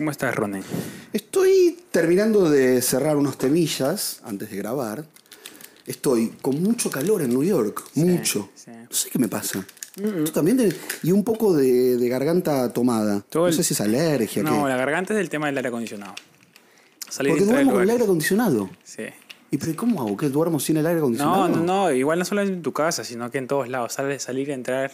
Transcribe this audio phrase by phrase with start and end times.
[0.00, 0.62] ¿Cómo estás, Ronen?
[1.12, 5.04] Estoy terminando de cerrar unos temillas antes de grabar.
[5.84, 8.48] Estoy con mucho calor en New York, mucho.
[8.54, 8.70] sí.
[8.70, 9.62] No sé qué me pasa.
[9.94, 13.20] Tú también tenés- y un poco de, de garganta tomada.
[13.28, 14.70] Todo no el- sé si es alergia, No, qué.
[14.70, 16.14] la garganta es el tema del aire acondicionado.
[17.10, 18.70] Salir Porque duermo con el aire acondicionado.
[18.82, 19.02] Sí.
[19.50, 20.16] ¿Y pero cómo hago?
[20.16, 21.46] ¿Que duermo sin el aire acondicionado?
[21.46, 23.92] No, no, no, igual no solo en tu casa, sino que en todos lados.
[23.92, 24.92] Sale, salir y entrar.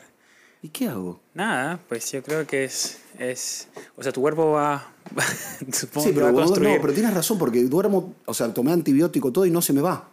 [0.62, 1.20] ¿Y qué hago?
[1.34, 2.98] Nada, pues yo creo que es.
[3.18, 4.88] es o sea, tu cuerpo va.
[5.72, 6.74] supongo Sí, que va pero, a vos- construir.
[6.76, 9.80] no, pero tienes razón, porque duermo, o sea, tomé antibiótico todo y no se me
[9.80, 10.08] va.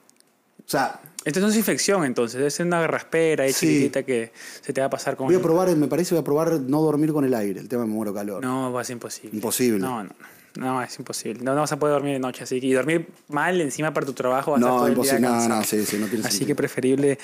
[0.65, 2.41] O sea, Esto no es infección, entonces.
[2.41, 3.65] Es una raspera ahí Sí.
[3.67, 5.27] chiquitita que se te va a pasar con.
[5.27, 7.59] voy a probar, me parece, voy a probar no dormir con el aire.
[7.59, 8.43] El tema me muero calor.
[8.43, 9.35] No, va a ser imposible.
[9.35, 9.79] Imposible.
[9.79, 10.09] No, no.
[10.55, 11.43] No, es imposible.
[11.43, 12.43] No, no vas a poder dormir de noche.
[12.43, 15.21] Así que y dormir mal encima para tu trabajo vas a No, día imposible.
[15.21, 16.47] No, no, sí, sí, no tiene Así sentido.
[16.47, 17.17] que preferible.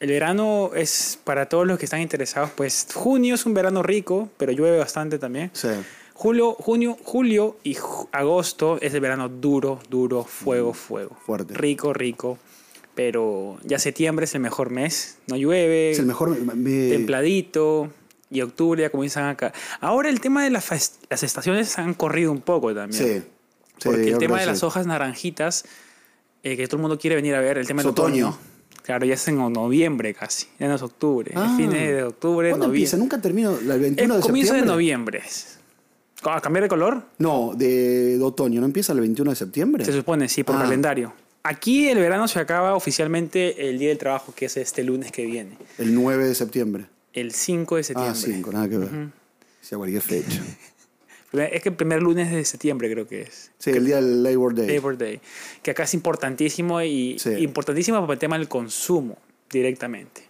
[0.00, 2.50] El verano es para todos los que están interesados.
[2.56, 5.50] Pues junio es un verano rico, pero llueve bastante también.
[5.52, 5.68] Sí.
[6.14, 11.10] Julio, junio, julio y ju- agosto es el verano duro, duro, fuego, fuego.
[11.20, 11.54] Mm, fuerte.
[11.54, 12.38] Rico, rico.
[12.94, 15.18] Pero ya septiembre es el mejor mes.
[15.28, 15.92] No llueve.
[15.92, 16.30] Es el mejor.
[16.38, 17.90] me- templadito.
[18.30, 19.52] Y octubre ya comienzan acá.
[19.80, 20.70] Ahora el tema de las,
[21.10, 23.02] estaciones han corrido un poco también.
[23.02, 23.18] Sí.
[23.20, 23.24] sí,
[23.82, 25.64] Porque el tema de las hojas naranjitas,
[26.44, 28.28] eh, que todo el mundo quiere venir a ver, el tema del otoño.
[28.28, 28.38] otoño.
[28.82, 31.32] Claro, ya es en noviembre casi, ya no es octubre.
[31.34, 31.48] Ah.
[31.50, 32.96] es fines de octubre, ¿Cuándo empieza?
[32.96, 33.56] Nunca termino.
[33.58, 35.22] ¿El Es 21 de comienzo de noviembre.
[36.24, 37.02] ¿A cambiar de color?
[37.18, 38.60] No, de, de otoño.
[38.60, 39.84] ¿No empieza el 21 de septiembre?
[39.84, 40.60] Se supone, sí, por Ah.
[40.62, 41.12] calendario.
[41.42, 45.24] Aquí el verano se acaba oficialmente el Día del Trabajo, que es este lunes que
[45.24, 46.84] viene, El 9 de septiembre.
[47.14, 48.12] el 5 de septiembre.
[48.18, 48.88] Ah, 5, nada que ver.
[49.62, 50.42] Sea cualquier fecha.
[51.32, 53.52] Es que el primer lunes de septiembre creo que es.
[53.58, 54.66] Sí, el día del Labor Day.
[54.74, 55.20] Labor Day,
[55.62, 57.30] que acá es importantísimo y Sí.
[57.38, 59.16] importantísimo por el tema del consumo
[59.50, 60.22] directamente.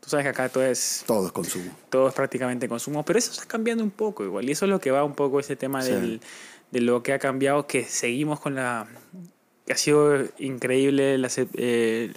[0.00, 1.70] Tú sabes que acá todo es, Todo es consumo.
[1.90, 4.80] todo es prácticamente consumo, pero eso está cambiando un poco igual y eso es lo
[4.80, 5.92] que va un poco ese tema Sí.
[5.92, 6.20] del,
[6.70, 8.88] de lo que ha cambiado, que seguimos con la...
[9.66, 12.12] que ha sido increíble las, eh,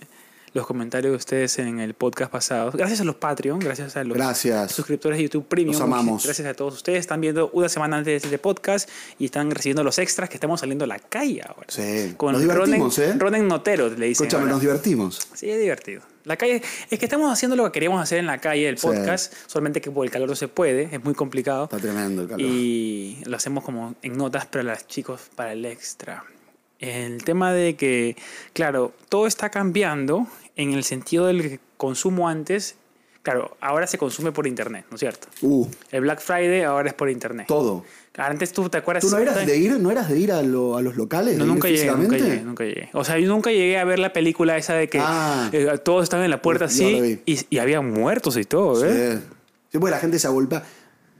[0.54, 2.72] los comentarios de ustedes en el podcast pasado.
[2.74, 4.72] Gracias a los Patreon, gracias a los Gracias.
[4.72, 5.74] suscriptores de YouTube Premium.
[5.74, 6.24] Los amamos.
[6.26, 7.00] Gracias a todos ustedes.
[7.00, 8.88] Están viendo una semana antes de este podcast
[9.18, 11.66] y están recibiendo los extras que estamos saliendo a la calle ahora.
[11.70, 12.14] Sí.
[12.18, 13.20] Con Nos divertimos, Ronen, ¿eh?
[13.20, 14.28] Ronen Notero, le dicen.
[14.28, 15.28] Escúchame, nos divertimos.
[15.34, 16.02] Sí, es divertido.
[16.26, 18.88] La calle, es que estamos haciendo lo que queríamos hacer en la calle, el Sí.
[18.88, 21.66] podcast, solamente que por el calor no se puede, es muy complicado.
[21.66, 22.42] Está tremendo el calor.
[22.42, 26.24] Y lo hacemos como en notas, pero los chicos para el extra.
[26.80, 28.16] El tema de que,
[28.54, 32.76] claro, todo está cambiando en el sentido del consumo antes.
[33.22, 35.30] Claro, ahora se consume por internet, ¿no es cierto?
[35.42, 37.48] Uh, El Black Friday ahora es por internet.
[37.48, 37.86] todo.
[38.18, 39.02] Antes tú te acuerdas.
[39.02, 41.38] ¿Tú no eras de ir, no eras de ir a, lo- a los locales?
[41.38, 42.90] No, nunca llegué, nunca llegué, nunca llegué.
[42.94, 45.50] O sea, yo nunca llegué a ver la película esa de que Ah.
[45.54, 49.14] eh, todos estaban en la puerta la así y, y había muertos y todo, ¿eh?
[49.18, 49.24] Sí.
[49.72, 50.64] Sí, porque la gente se agolpa.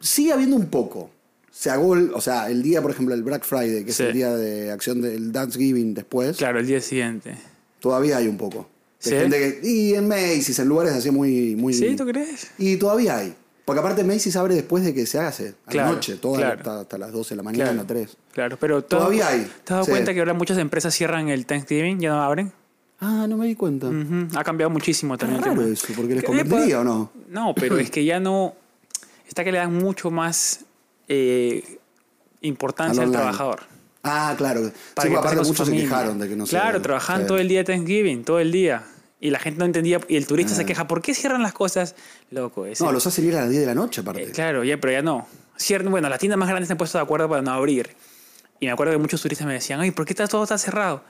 [0.02, 1.10] Sigue habiendo un poco.
[1.50, 4.04] Se agol, o sea, el día, por ejemplo, el Black Friday, que Sí.
[4.04, 7.36] es el día de acción del Thanksgiving después, Claro, el día siguiente.
[7.80, 8.68] todavía hay un poco.
[9.04, 9.16] De ¿Sí?
[9.16, 11.56] gente que, y en Macy's, en lugares así muy...
[11.56, 12.52] muy ¿Sí, tú crees?
[12.58, 13.36] Y todavía hay.
[13.66, 16.58] Porque aparte Macy's abre después de que se hace, a Claro, la noche, toda claro.
[16.58, 17.88] hasta, hasta las 12 de la mañana, Claro.
[17.88, 18.18] 3.
[18.34, 19.92] Claro, pero ¿te has Todavía hay, ¿Te has dado sí.
[19.92, 22.00] cuenta que ahora muchas empresas cierran el Thanksgiving?
[22.00, 22.52] ¿Ya no abren?
[23.00, 23.90] Ah, no me di cuenta.
[24.36, 25.74] Ha cambiado muchísimo también raro tema.
[25.74, 27.12] eso, porque les ¿Qué convendría o no.
[27.30, 28.56] No, pero es que ya no.
[29.28, 30.62] Está que le dan mucho más
[31.10, 31.80] eh,
[32.42, 33.62] importancia Al trabajador.
[34.04, 34.66] Ah, claro.
[35.02, 36.52] Sí, que aparte muchos se quejaron de que no se...
[36.52, 37.28] Claro, trabajaban sí.
[37.28, 38.84] todo el día de Thanksgiving, todo el día.
[39.24, 40.02] Y la gente no entendía.
[40.10, 41.96] Y el turista se queja, ¿por qué cierran las cosas?
[42.30, 44.22] Loco, ese- No, los hacen ir a las 10 de la noche, aparte.
[44.24, 45.26] Eh, claro, ya, pero ya no.
[45.56, 47.96] Cierto, bueno, las tiendas más grandes se han puesto de acuerdo para no abrir.
[48.60, 51.04] Y me acuerdo que muchos turistas me decían, oye, ¿por qué está, todo está cerrado?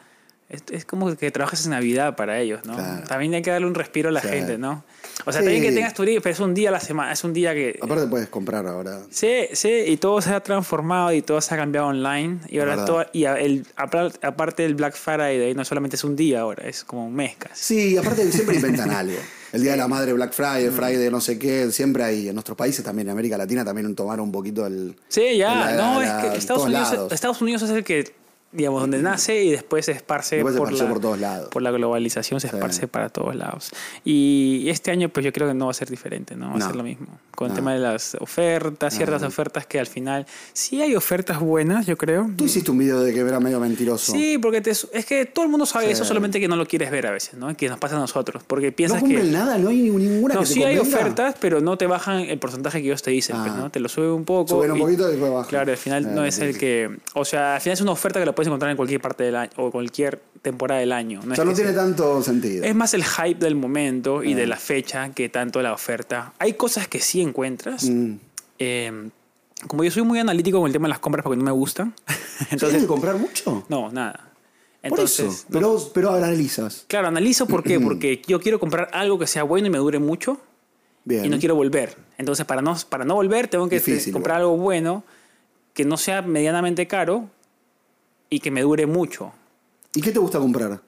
[0.53, 2.75] Es, es como que trabajas en Navidad para ellos, ¿no?
[2.75, 3.03] Claro.
[3.07, 4.83] También hay que darle un respiro a la gente, ¿no?
[5.25, 5.47] O sea, Sí.
[5.47, 7.77] también que tengas turismo, pero es un día a la semana, es un día que...
[7.81, 8.99] Aparte puedes comprar ahora.
[9.09, 12.37] Sí, sí, y todo se ha transformado y todo se ha cambiado online.
[12.49, 16.41] Y ahora todo, y el, apar- aparte del Black Friday, no solamente es un día
[16.41, 17.63] ahora, es como un mes casi.
[17.91, 19.17] Sí, aparte siempre inventan algo.
[19.51, 20.73] El Día de la Madre, Black Friday, Mm.
[20.73, 22.27] Friday, no sé qué, siempre hay.
[22.29, 24.95] En nuestros países también, en América Latina también tomaron un poquito el...
[25.09, 27.11] Sí, ya, la- no, la- es que Estados Unidos, lados.
[27.11, 28.13] Estados Unidos es el que,
[28.53, 31.49] digamos, donde nace y después se esparce, Después por, la, por todos lados.
[31.49, 33.71] por la globalización, se esparce para todos lados.
[34.05, 36.51] Y este año, pues yo creo que no va a ser diferente, ¿no?
[36.51, 36.65] Va No.
[36.65, 37.07] a ser lo mismo.
[37.35, 37.55] Con el No.
[37.55, 39.27] tema de las ofertas, ciertas No.
[39.27, 42.29] ofertas que al final sí hay ofertas buenas, yo creo.
[42.35, 44.11] Tú hiciste un video de que era medio mentiroso.
[44.11, 45.91] Sí, porque te- es que todo el mundo sabe Sí.
[45.93, 47.55] eso, solamente que no lo quieres ver a veces, ¿no?
[47.57, 48.43] Que nos pasa a nosotros.
[48.45, 49.23] Porque No piensas que.
[49.23, 50.99] nada, no hay ni- ninguna No, que te sí hay convenga.
[50.99, 53.57] ofertas, pero no te bajan el porcentaje que ellos te dicen, pues, Ah.
[53.57, 53.69] ¿no?
[53.71, 54.49] Te lo suben un poco.
[54.55, 55.49] Suben un poquito y después bajan.
[55.49, 56.59] Claro, al final Ah, no es sí, el sí.
[56.59, 56.97] que.
[57.13, 59.35] O sea, al final es una oferta que la puedes encontrar en cualquier parte del
[59.35, 61.21] año o cualquier temporada del año.
[61.25, 62.63] O es sea, no tiene sea- tanto sentido.
[62.63, 64.37] Es más el hype del momento y Ah.
[64.37, 66.33] de la fecha que tanto la oferta.
[66.39, 67.85] Hay cosas que sí encuentras.
[67.89, 68.13] Mm.
[68.59, 69.09] Eh,
[69.67, 71.93] como yo soy muy analítico con el tema de las compras porque no me gustan,
[72.07, 73.65] ¿Tienes entonces que comprar mucho?
[73.69, 74.29] no, nada.
[74.81, 75.45] Por Entonces, eso.
[75.49, 76.83] Pero, pero analizas.
[76.89, 79.99] claro, analizo por qué, porque yo quiero comprar algo que sea bueno y me dure
[79.99, 80.41] mucho
[81.05, 81.23] Bien.
[81.23, 81.95] y no quiero volver.
[82.17, 85.05] Entonces, para no, para no volver, tengo que Difícil, comprar algo bueno
[85.73, 87.29] que no sea medianamente caro
[88.33, 89.31] y que me dure mucho.
[89.93, 90.81] ¿Y qué te gusta comprar?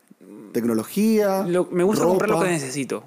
[0.51, 1.43] ¿Tecnología?
[1.47, 2.45] Lo- me gusta comprar lo ropa?
[2.47, 2.97] que necesito.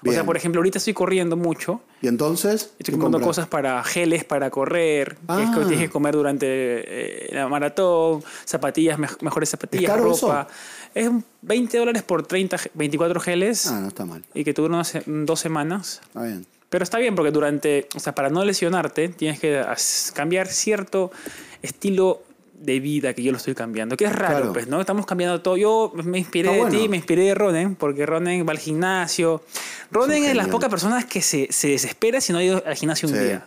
[0.00, 0.14] O Bien.
[0.14, 1.80] sea, por ejemplo, ahorita estoy corriendo mucho.
[2.02, 2.72] Y entonces.
[2.78, 3.36] Estoy ¿qué comprando compras?
[3.36, 5.64] cosas para geles para correr, que es que Ah.
[5.66, 10.46] tienes que comer durante eh, la maratón, zapatillas, mej- mejores zapatillas, caro ropa.
[10.94, 11.10] Es
[11.42, 14.22] 20 dólares por 30, ge- 24 geles Ah, no está mal.
[14.34, 16.00] y que duran se- dos semanas.
[16.06, 16.46] Está bien.
[16.68, 19.64] Pero está bien porque durante, o sea, para no lesionarte, tienes que
[20.14, 21.10] cambiar cierto
[21.62, 22.22] estilo
[22.60, 23.96] de vida que yo lo estoy cambiando.
[23.96, 24.52] Que es raro, Claro.
[24.52, 24.80] pues, ¿no?
[24.80, 25.56] Estamos cambiando todo.
[25.56, 29.42] Yo me inspiré Está de ti, me inspiré de Ronen, porque Ronen va al gimnasio.
[29.90, 32.74] Ronen es de las pocas personas que se, se desespera si no ha ido al
[32.74, 33.46] gimnasio un día.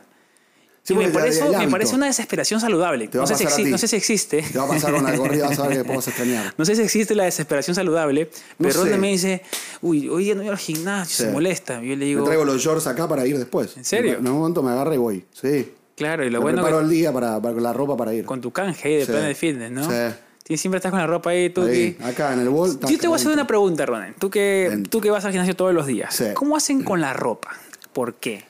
[0.84, 3.08] Sí, y me parece, me parece una desesperación saludable.
[3.14, 4.42] No sé, si no sé existe.
[4.42, 6.54] Te va a pasar con la corrida, vas a ver que podemos extrañar.
[6.58, 8.98] No sé si existe la desesperación saludable, No pero Ronen sé.
[9.00, 9.42] me dice,
[9.82, 11.24] uy, hoy día no voy al gimnasio, Sí.
[11.26, 11.84] se molesta.
[11.84, 13.78] Yo le digo, Me traigo los shorts acá para ir después.
[13.78, 14.14] ¿En serio?
[14.18, 15.24] En un momento me agarra y voy.
[15.34, 15.72] Sí.
[15.96, 18.26] Claro, y lo me bueno preparo que el día para, para la ropa para ir.
[18.26, 19.12] con tu canje ahí de Sí.
[19.12, 19.90] Planet Fitness, ¿no?
[19.90, 20.58] Sí.
[20.58, 22.78] Siempre estás con la ropa ahí, tú Ahí, que- acá en el bol.
[22.82, 24.16] Yo te voy a hacer una pregunta, Ronen.
[24.20, 24.90] Tú que, Dentro.
[24.90, 26.14] tú que vas al gimnasio todos los días.
[26.14, 26.26] Sí.
[26.34, 27.52] ¿Cómo hacen con la ropa?
[27.94, 28.44] ¿Por qué?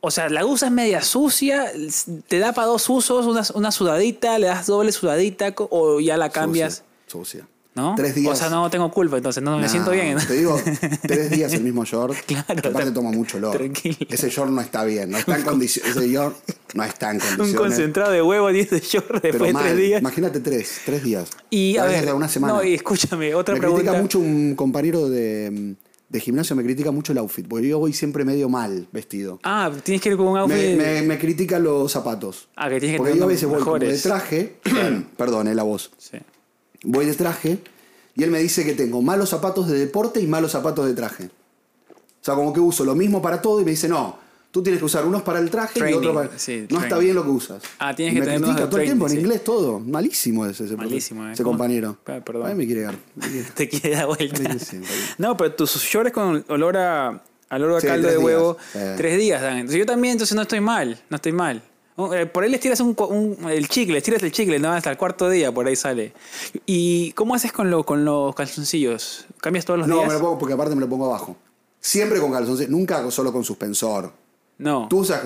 [0.00, 1.70] O sea, la usas media sucia,
[2.28, 6.28] te da para dos usos, una, una sudadita, le das doble sudadita o ya la
[6.28, 7.40] cambias, Sucia.
[7.40, 7.48] sucia.
[7.74, 7.94] ¿No?
[7.96, 8.32] Tres días.
[8.32, 10.16] O sea, no tengo culpa, entonces no me siento bien.
[10.18, 10.60] Te digo,
[11.02, 12.16] tres días el mismo short.
[12.26, 13.56] Claro, que aparte toma mucho olor.
[13.56, 13.96] tranquilo.
[14.08, 15.10] Ese short no está bien.
[15.10, 15.96] No está en condiciones.
[15.96, 16.36] Ese short
[16.74, 17.54] no está en Un condiciones.
[17.56, 19.62] concentrado de huevo y de short pero después de mal.
[19.64, 20.00] tres días.
[20.00, 20.80] Imagínate tres.
[20.84, 21.28] Tres días.
[21.50, 22.54] Y a ver, una semana.
[22.54, 23.82] no, y escúchame, otra me pregunta.
[23.84, 25.74] critica mucho un compañero de,
[26.08, 29.40] de gimnasio, me critica mucho el outfit, porque yo voy siempre medio mal vestido.
[29.42, 30.56] Ah, tienes que ir con un outfit.
[30.56, 32.48] Me, me, me critica los zapatos.
[32.56, 34.56] Ah, que tienes que Porque yo a veces voy como de traje,
[35.16, 35.90] perdón, la voz.
[35.98, 36.18] Sí.
[36.84, 37.58] Voy de traje
[38.14, 41.24] y él me dice que tengo malos zapatos de deporte y malos zapatos de traje.
[41.90, 44.16] O sea, como que uso lo mismo para todo y me dice, no,
[44.50, 46.38] tú tienes que usar unos para el traje y Training, otros para...
[46.38, 46.84] sí, no training.
[46.84, 47.62] está bien lo que usas.
[47.78, 49.26] Ah, tienes Y que me tener critica todo el tiempo en training, sí.
[49.26, 49.80] inglés todo.
[49.80, 51.32] Malísimo ese, ese, Malísimo, ¿eh?
[51.32, 51.98] ese compañero.
[52.06, 52.46] Ah, perdón.
[52.46, 52.94] Ay, me quiere dar.
[53.54, 54.56] Te quiere dar vuelta.
[55.18, 58.84] No, pero tus shorts con olor a, al olor a Sí, caldo de huevo, días.
[58.84, 58.94] Eh.
[58.96, 59.56] tres días dan.
[59.58, 61.62] Entonces yo también, entonces no estoy mal, no estoy mal.
[61.96, 64.96] Eh, Por ahí les tiras un, un- el chicle, tiras el chicle, no, hasta el
[64.96, 66.12] cuarto día por ahí sale.
[66.66, 69.26] ¿Y cómo haces con, lo, con los calzoncillos?
[69.40, 70.08] ¿Cambias todos los No, días?
[70.08, 71.36] me lo pongo porque aparte me lo pongo abajo.
[71.80, 74.12] Siempre con calzoncillos, nunca solo con suspensor.
[74.58, 74.88] No.
[74.88, 75.22] Tú usas...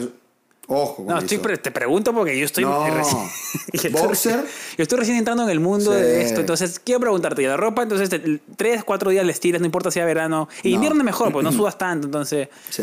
[0.70, 1.62] Ojo con No, estoy eso.
[1.62, 2.84] te pregunto porque yo estoy No.
[2.94, 4.44] recién, Boxer.
[4.76, 5.98] yo estoy recién entrando en el mundo Sí.
[6.02, 6.40] de esto.
[6.40, 7.82] Entonces, quiero preguntarte, ¿y la ropa?
[7.84, 10.46] Entonces, te- tres, cuatro días les tiras, no importa si sea verano.
[10.62, 10.74] Y No.
[10.74, 12.06] invierno es mejor, porque no sudas tanto.
[12.06, 12.82] Entonces, Sí.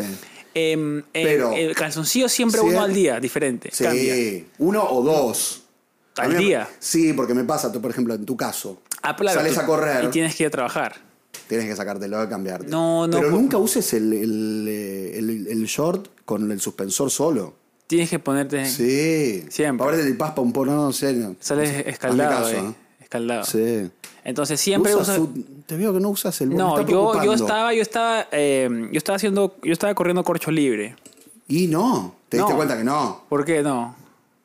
[0.58, 3.68] Em, em, Pero- el calzoncillo siempre uno al día, diferente.
[3.72, 4.44] Sí, Cambia.
[4.58, 5.62] uno o dos.
[6.16, 6.66] A Al mí día.
[6.78, 8.80] Sí, porque me pasa, tú, por ejemplo, en tu caso.
[9.02, 10.96] Ah, claro, sales tú- a correr, Y tienes que ir a trabajar.
[11.46, 12.68] tienes que sacártelo y cambiarte.
[12.68, 14.66] No, no, Pero por- nunca uses el, el,
[15.14, 17.54] el- el short con el suspensor solo.
[17.86, 18.64] Tienes que ponerte.
[18.66, 19.44] Sí.
[19.50, 19.84] Siempre.
[19.84, 21.36] Ahora te paspa un poco, no, en serio.
[21.38, 22.30] Sales escaldado.
[22.46, 22.74] Hazme eh, caso, ¿eh?
[23.00, 23.44] Escaldado.
[23.44, 23.90] Sí.
[24.28, 27.72] Entonces, siempre Usas su- te veo que no usas el No, está yo, yo estaba,
[27.72, 30.96] yo estaba, eh, yo estaba haciendo, yo estaba corriendo corcho libre.
[31.46, 33.22] Y no, te diste cuenta que no.
[33.28, 33.94] ¿Por qué no?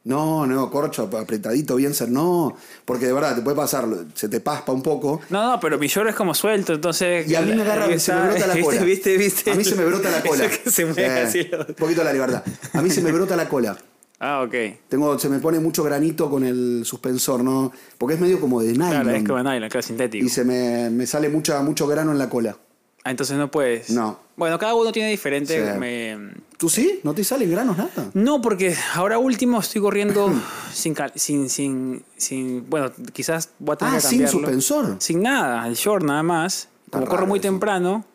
[0.03, 2.55] No, no, corcho apretadito, bien ser, no.
[2.85, 5.19] Porque de verdad te puede pasar, se te paspa un poco.
[5.31, 7.27] No, no, pero mi short es como suelto, entonces.
[7.27, 8.83] Y a mí me agarra, ahí se me está, brota la cola.
[8.83, 9.51] ¿Viste, viste?
[9.51, 10.45] A mí se me brota la cola.
[10.45, 11.49] Eso que se mueve Sí, así.
[11.51, 12.43] lo- Un poquito la libertad.
[12.73, 13.77] A mí se me brota la cola.
[14.23, 14.53] Ah, ok.
[14.87, 17.71] Tengo, se me pone mucho granito con el suspensor, ¿no?
[17.97, 18.89] Porque es medio como de nylon.
[18.89, 20.23] Claro, es como nylon, claro, sintético.
[20.23, 22.55] y se me, me sale mucha, mucho grano en la cola.
[23.03, 23.89] Ah, entonces no puedes.
[23.89, 24.19] No.
[24.37, 25.73] Bueno, cada uno tiene diferente.
[25.73, 25.79] Sí.
[25.79, 26.99] me- ¿Tú sí?
[27.03, 28.11] ¿No te salen granos nada?
[28.13, 30.31] No, porque ahora último estoy corriendo
[30.71, 32.69] sin, cal- sin, sin, sin.
[32.69, 34.39] Bueno, quizás voy a tener Ah, que sin cambiarlo.
[34.39, 34.95] suspensor.
[34.99, 36.69] Sin nada, el short nada más.
[36.91, 37.47] Como corro muy eso.
[37.49, 38.05] temprano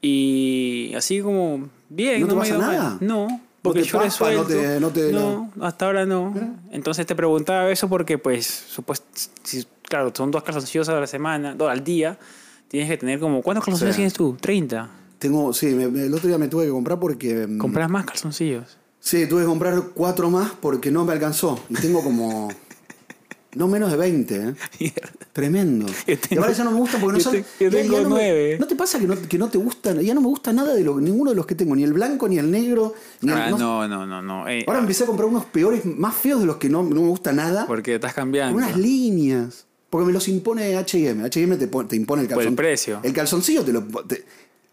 [0.00, 2.20] y así como bien.
[2.20, 2.72] ¿No te me pasa mal.
[2.72, 2.96] nada?
[3.00, 6.32] No, porque te el short es paspa, no te- no te- No, hasta ahora no.
[6.70, 9.06] Entonces te preguntaba eso porque, pues, supuesto,
[9.42, 12.18] si, claro, son dos calzoncillos a la semana, dos al día.
[12.68, 13.42] Tienes que tener como.
[13.42, 14.36] ¿Cuántos calzoncillos tienes tú?
[14.40, 14.88] 30.
[15.18, 17.46] Tengo, sí, me- el otro día me tuve que comprar porque.
[17.46, 18.78] mm, Compras más calzoncillos.
[19.00, 21.58] Sí, tuve que comprar cuatro más porque no me alcanzó.
[21.68, 22.48] Y tengo como.
[23.54, 24.54] no menos de 20, ¿eh?
[25.32, 25.86] Tremendo.
[26.30, 27.44] Y ahora ya no me gustan porque no son.
[27.58, 28.56] te- tengo no me-.
[28.58, 30.00] ¿No te pasa que no, que no te gustan?
[30.00, 32.28] Ya no me gusta nada de lo, ninguno de los que tengo, ni el blanco,
[32.28, 32.94] ni el negro.
[33.20, 34.48] Ni el- Ah, no- no, no, no, no.
[34.48, 37.08] eh, Ahora empecé a comprar unos peores, más feos de los que no, no me
[37.08, 37.66] gusta nada.
[37.66, 38.56] porque estás cambiando.
[38.56, 39.66] Unas líneas.
[39.90, 41.22] Porque me los impone HM.
[41.24, 42.46] HM te, te impone el Por calzón.
[42.52, 43.00] el precio.
[43.02, 43.82] El calzoncillo te lo.
[43.84, 44.24] te-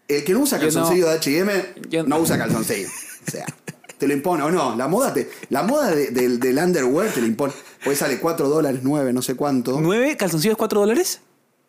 [0.08, 2.18] el que no usa no- calzoncillo de HM no.
[2.18, 2.88] usa calzoncillo.
[3.26, 3.46] O sea,
[4.02, 4.42] te lo impone.
[4.42, 7.52] O no, la moda, te, la moda de- del- del underwear te lo impone.
[7.84, 9.80] Pues sale 4 dólares, 9, no sé cuánto.
[9.80, 11.20] ¿Nueve calzoncillos 4 dólares?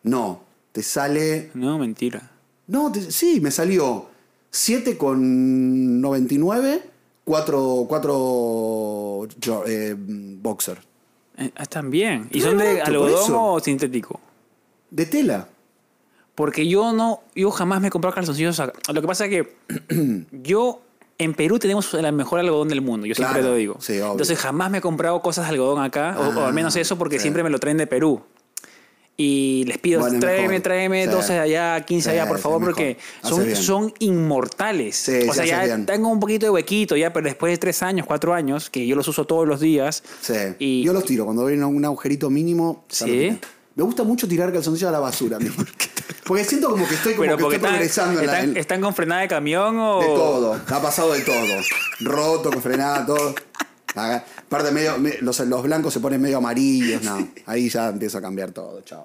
[0.02, 0.40] No,
[0.72, 1.52] te sale.
[1.54, 2.32] No, mentira.
[2.66, 4.06] No, te- sí, me salió
[4.50, 6.82] 7 con 99,
[7.24, 9.28] 4, 4
[9.66, 10.78] eh, boxer.
[11.38, 12.28] Eh, están bien.
[12.32, 14.20] ¿Y son de algodón o sintético?
[14.90, 15.46] De tela.
[16.34, 18.60] Porque yo no, yo jamás me he comprado calzoncillos.
[18.92, 20.80] Lo que pasa es que yo
[21.18, 23.76] en Perú tenemos el mejor algodón del mundo, yo siempre Claro, lo digo.
[23.80, 23.94] sí.
[23.98, 26.96] Entonces jamás me he comprado cosas de algodón acá, o- o, Ah, al menos eso
[26.98, 27.22] porque sí.
[27.22, 28.22] siempre me lo traen de Perú.
[29.16, 31.10] Y les pido, Bueno, tráeme, tráeme Sí.
[31.10, 35.08] 12 de allá, 15 Sí, allá, por favor, porque son, son inmortales.
[35.28, 35.86] O sea, ya bien.
[35.86, 38.96] tengo un poquito de huequito ya, pero después de 3 años, 4 años, que yo
[38.96, 40.02] los uso todos los días.
[40.58, 42.84] Y- Yo los tiro cuando ven un agujerito mínimo.
[42.88, 43.04] ¿Sí?
[43.04, 43.36] tiro.
[43.76, 45.66] Me gusta mucho tirar calzoncillos a la basura, mi amor.
[46.24, 48.56] Porque siento como que estoy como Pero que estoy están, progresando en la- están, en-
[48.56, 50.00] están con frenada de camión o...
[50.00, 51.54] De todo, ha pasado de todo.
[52.00, 53.34] Roto, con frenada, todo.
[53.96, 57.28] Aparte, medio, me- los, los blancos se ponen medio amarillos, no.
[57.46, 59.04] Ahí ya empieza a cambiar todo, chao.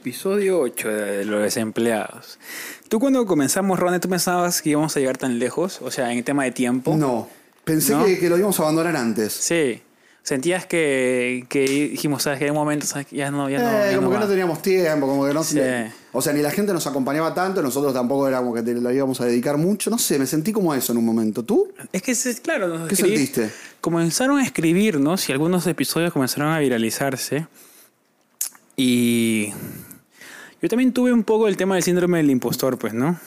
[0.00, 2.38] Episodio 8 de Los Desempleados.
[2.88, 5.80] Tú cuando comenzamos, Ronnie, ¿tú pensabas que íbamos a llegar tan lejos?
[5.82, 6.96] O sea, en el tema de tiempo.
[6.96, 7.28] No,
[7.64, 8.06] pensé ¿No?
[8.06, 9.32] Que, que lo íbamos a abandonar antes.
[9.34, 9.82] Sí.
[10.22, 12.38] Sentías que, que dijimos, ¿sabes?
[12.38, 13.08] Que en un momento, ¿sabes?
[13.10, 13.68] Ya no, ya no.
[13.70, 14.20] Eh, ya como no que va.
[14.22, 15.60] no teníamos tiempo, como que no Sí.
[16.12, 19.26] O sea, ni la gente nos acompañaba tanto, nosotros tampoco que te- lo íbamos a
[19.26, 19.90] dedicar mucho.
[19.90, 21.42] No sé, me sentí como eso en un momento.
[21.44, 21.72] ¿Tú?
[21.92, 23.50] Es que, claro, nos ¿Qué escribí- sentiste?
[23.82, 27.46] Comenzaron a escribirnos y algunos episodios comenzaron a viralizarse.
[28.76, 29.52] Y
[30.62, 33.18] yo también tuve un poco el tema del síndrome del impostor, pues, ¿no?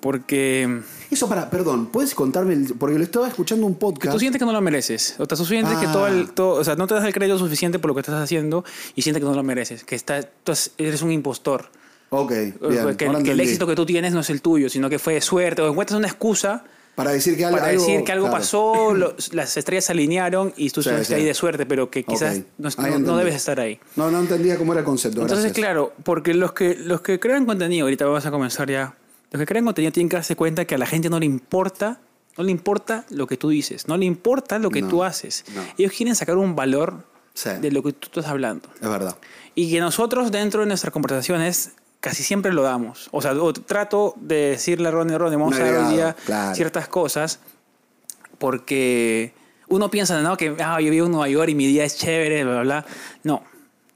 [0.00, 2.54] Porque Eso para, perdón, ¿puedes contarme?
[2.54, 4.12] el- porque lo estaba escuchando un podcast.
[4.14, 5.14] tú sientes que no lo mereces.
[5.18, 5.92] O sea, tú sientes que Ah.
[5.92, 6.30] todo el.
[6.30, 9.02] todo- o sea, no te das el crédito suficiente por lo que estás haciendo y
[9.02, 9.84] sientes que no lo mereces.
[9.84, 11.68] Que estás, tú eres un impostor.
[12.08, 12.96] Ok, bien.
[12.96, 15.20] que, que el éxito que tú tienes no es el tuyo, sino que fue de
[15.20, 15.60] suerte.
[15.62, 17.58] O encuentras una excusa Para decir que algo.
[17.58, 18.38] para decir que algo claro.
[18.40, 21.20] pasó, lo- las estrellas se alinearon y tú Sí, estuviste sí.
[21.20, 22.44] ahí de suerte, pero que quizás Ok.
[22.78, 23.80] no, no- debes estar ahí.
[23.96, 25.22] No, no entendía cómo era el concepto.
[25.22, 25.64] Entonces, gracias.
[25.64, 28.94] claro, porque los que, los que crean contenido, ahorita vamos a comenzar ya,
[29.30, 32.00] los que crean contenido tienen que darse cuenta que a la gente no le importa,
[32.36, 35.44] no le importa lo que tú dices, no le importa lo que No, tú haces.
[35.78, 37.50] Ellos quieren sacar un valor Sí.
[37.60, 38.68] de lo que tú estás hablando.
[38.82, 39.16] Es verdad.
[39.54, 43.08] Y que nosotros dentro de nuestras conversaciones casi siempre lo damos.
[43.12, 46.54] O sea, o trato de decirle a Ronnie, Ronnie, vamos a dar hoy día claro.
[46.54, 47.40] ciertas cosas
[48.38, 49.34] porque
[49.68, 52.42] uno piensa, no, que ah, yo vivo en Nueva York y mi día es chévere,
[52.44, 52.86] bla, bla, bla.
[53.22, 53.42] No.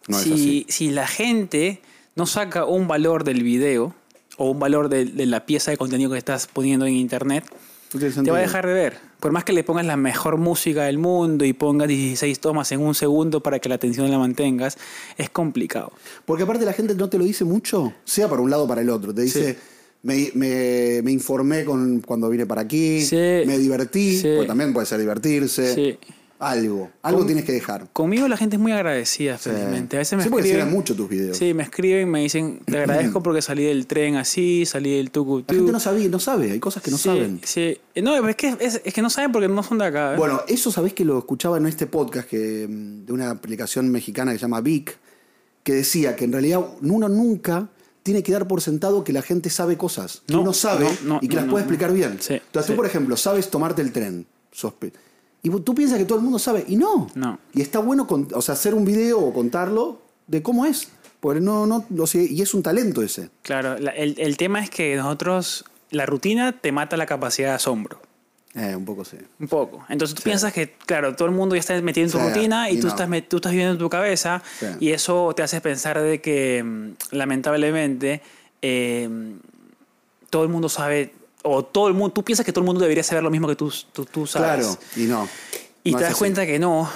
[0.06, 1.80] No si, si la gente
[2.14, 3.94] no saca un valor del video
[4.36, 7.48] o un valor de, de la pieza de contenido que estás poniendo en internet, ¿Tú
[7.48, 8.98] tienes te va a dejar de ver.
[9.20, 12.80] Por más que le pongas la mejor música del mundo y pongas 16 tomas en
[12.80, 14.76] un segundo para que la atención la mantengas,
[15.16, 15.92] es complicado.
[16.26, 18.80] Porque aparte la gente no te lo dice mucho, sea para un lado o para
[18.82, 19.14] el otro.
[19.14, 19.58] Te dice, Sí.
[20.02, 23.16] me, me- me informé con, cuando vine para aquí, Sí.
[23.16, 24.28] me divertí, Sí.
[24.34, 25.74] porque también puede ser divertirse.
[25.74, 25.98] Sí.
[26.44, 27.88] Algo, algo Con- tienes que dejar.
[27.92, 29.96] Conmigo la gente es muy agradecida, felizmente.
[29.96, 31.36] A veces me sí, escriben, mucho tus videos.
[31.38, 35.44] Sí, me escriben, me dicen, te agradezco porque salí del tren así, salí del tucu
[35.48, 37.40] La gente no sabe, no sabe, hay cosas que no sí, saben.
[37.44, 40.14] Sí, No, es que, es, es que no saben porque no son de acá.
[40.14, 40.16] ¿eh?
[40.16, 44.32] Bueno, eso sabés que lo escuchaba en este podcast que, mm, de una aplicación mexicana
[44.32, 44.96] que se llama Vic,
[45.62, 47.68] que decía que en realidad uno nunca
[48.02, 51.14] tiene que dar por sentado que la gente sabe cosas, que No, uno sabe no,
[51.14, 52.18] no, y que las puede explicar bien.
[52.20, 52.72] Sí, Entonces sí.
[52.72, 54.92] tú, por ejemplo, sabes tomarte el tren, sospe-
[55.44, 57.08] y tú piensas que todo el mundo sabe, y no.
[57.14, 57.38] No.
[57.52, 60.88] Y está bueno con- o sea, hacer un video o contarlo de cómo es.
[61.20, 63.30] Porque no, no, o sea, y es un talento ese.
[63.42, 67.54] Claro, la- el, el tema es que nosotros, la rutina te mata la capacidad de
[67.54, 68.00] asombro.
[68.54, 69.16] Eh, un poco sí.
[69.40, 69.84] Un poco.
[69.88, 72.70] Entonces tú piensas que, claro, todo el mundo ya está metido en su Sí, rutina
[72.70, 72.92] y, y tú, no.
[72.94, 74.66] estás, tú estás viviendo en tu cabeza Sí.
[74.80, 78.22] y eso te hace pensar de que, mm, lamentablemente,
[78.62, 79.08] eh,
[80.30, 81.12] todo el mundo sabe,
[81.44, 83.54] o todo el mundo, tú piensas que todo el mundo debería saber lo mismo que
[83.54, 84.66] tú, tú, tú sabes.
[84.66, 85.28] Claro, y no.
[85.84, 86.18] Y No te das así.
[86.18, 86.90] cuenta que no.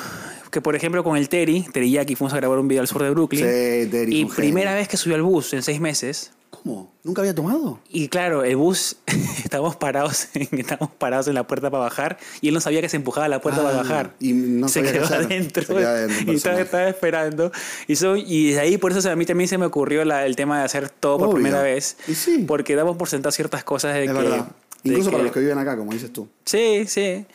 [0.50, 3.10] Que por ejemplo con el Terry, Teriyaki, fuimos a grabar un video al sur de
[3.10, 3.44] Brooklyn.
[3.44, 6.32] Sí, Terry, y primera vez que subió al bus en seis meses.
[6.50, 6.92] ¿Cómo?
[7.04, 7.78] ¿Nunca había tomado?
[7.90, 8.96] Y claro, el bus,
[9.44, 12.88] estábamos parados, en, estábamos parados en la puerta para bajar y él no sabía que
[12.88, 14.14] se empujaba la puerta Ah, para bajar.
[14.18, 15.62] y no se quedó adentro.
[15.62, 17.52] Se quedó y estaba, esperando.
[17.86, 20.36] Y, so- y de ahí por eso a mí también se me ocurrió la- el
[20.36, 21.96] tema de hacer todo por primera vez.
[22.08, 22.44] Y sí.
[22.48, 24.16] Porque damos por sentado ciertas cosas de Es que...
[24.16, 24.46] verdad.
[24.84, 26.28] de Incluso para los que viven acá, como dices tú.
[26.46, 27.26] Sí, sí.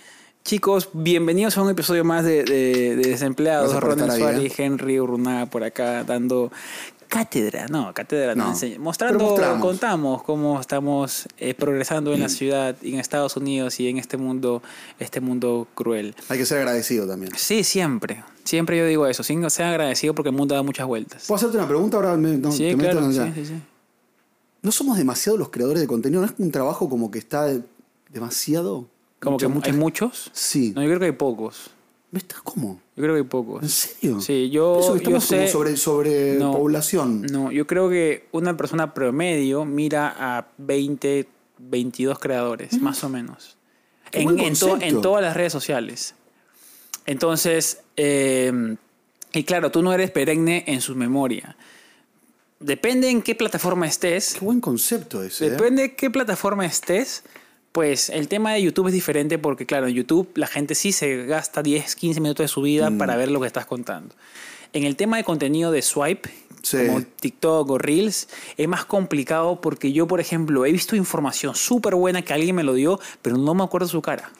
[0.45, 3.73] Chicos, bienvenidos a un episodio más de, de- de Desempleados.
[3.79, 6.51] Ronald Suárez, Henry Urrunaga por acá dando
[7.13, 7.67] cátedra.
[7.67, 12.99] No, cátedra no, No, Mostrando, contamos cómo estamos eh, progresando en la ciudad y en
[12.99, 14.63] Estados Unidos y en este mundo,
[14.99, 16.15] este mundo cruel.
[16.29, 17.31] Hay que ser agradecido también.
[17.35, 18.23] Sí, siempre.
[18.43, 19.23] Siempre yo digo eso.
[19.23, 21.25] Sin ser agradecido porque el mundo da muchas vueltas.
[21.27, 22.17] ¿Puedo hacerte una pregunta ahora?
[22.17, 23.05] No, Sí, te meto claro.
[23.05, 23.61] en Sí, sí.
[24.63, 26.21] ¿No somos demasiado los creadores de contenido?
[26.21, 27.47] ¿No es un trabajo como que está
[28.09, 28.87] demasiado?
[29.19, 30.31] Como que hay muchos.
[30.33, 30.73] Sí.
[30.75, 31.69] No, yo creo que hay pocos.
[32.13, 32.79] ¿Me estás cómo?
[32.95, 33.63] Yo creo que hay pocos.
[33.63, 34.21] ¿En serio?
[34.21, 35.47] Sí, yo, Eso que yo estamos como sé.
[35.47, 36.53] sobre, sobre No.
[36.53, 37.23] población.
[37.23, 41.27] No, yo creo que una persona promedio mira a 20,
[41.57, 43.57] 22 creadores, más o menos.
[44.11, 46.13] Qué En, en to- en todas las redes sociales.
[47.07, 48.75] Entonces, eh,
[49.33, 51.57] y claro, tú no eres perenne en su memoria.
[52.59, 54.35] Depende en qué plataforma estés.
[54.35, 55.47] Qué buen concepto ese.
[55.47, 55.49] ¿eh?
[55.49, 57.23] Depende de qué plataforma estés,
[57.73, 61.25] pues el tema de YouTube es diferente porque, claro, en YouTube la gente sí se
[61.25, 62.97] gasta 10, 15 minutos de su vida Mm.
[62.97, 64.15] para ver lo que estás contando.
[64.71, 66.29] En el tema de contenido de swipe,
[66.61, 66.77] Sí.
[66.87, 71.95] como TikTok o Reels, es más complicado porque yo, por ejemplo, he visto información súper
[71.95, 74.31] buena que alguien me lo dio, pero no me acuerdo su cara.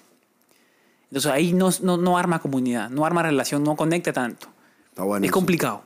[1.09, 4.47] Entonces ahí no, no, no arma comunidad, no arma relación, no conecta tanto.
[4.89, 5.33] Está bueno es eso.
[5.33, 5.83] complicado.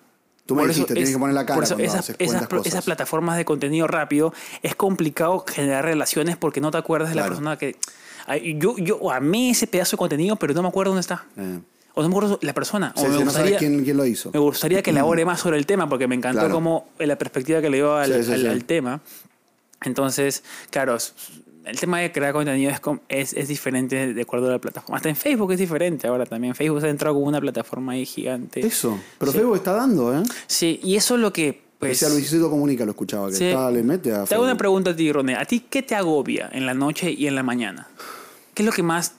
[0.48, 2.48] Tú me Por dijiste, tienes es- que poner la cara cuando esas, haces esas, cuentas
[2.48, 2.74] pl- cosas.
[2.74, 7.28] esas plataformas de contenido rápido es complicado generar relaciones porque no te acuerdas de la
[7.28, 7.76] persona que...
[8.58, 11.26] Yo, yo amé ese pedazo de contenido, pero no me acuerdo dónde está.
[11.38, 11.60] Eh.
[11.94, 12.94] O no me acuerdo la persona.
[12.96, 14.32] Sí, o me sí, no gustaría, quién, quién lo hizo.
[14.34, 16.54] me gustaría que elabore más sobre el tema porque me encantó Claro.
[16.54, 19.02] como la perspectiva que le dio al, Sí, sí, al- tema.
[19.82, 20.98] Entonces, claro,
[21.68, 24.98] el tema de crear contenido es, es, es diferente de acuerdo a la plataforma.
[24.98, 26.56] Hasta en Facebook es diferente ahora también.
[26.56, 28.66] Facebook se ha entrado como una plataforma ahí gigante.
[28.66, 29.00] Eso.
[29.18, 29.38] Pero Sí.
[29.40, 30.24] Facebook está dando, ¿eh?
[30.48, 31.62] Sí, y eso es lo que...
[31.80, 33.46] Pues, Luisito Comunica, lo escuchaba, que Sí.
[33.46, 35.36] está, le mete a Te hago una pregunta a ti, Roné.
[35.36, 37.88] ¿A ti qué te agobia en la noche y en la mañana?
[38.54, 39.14] ¿Qué es lo que más...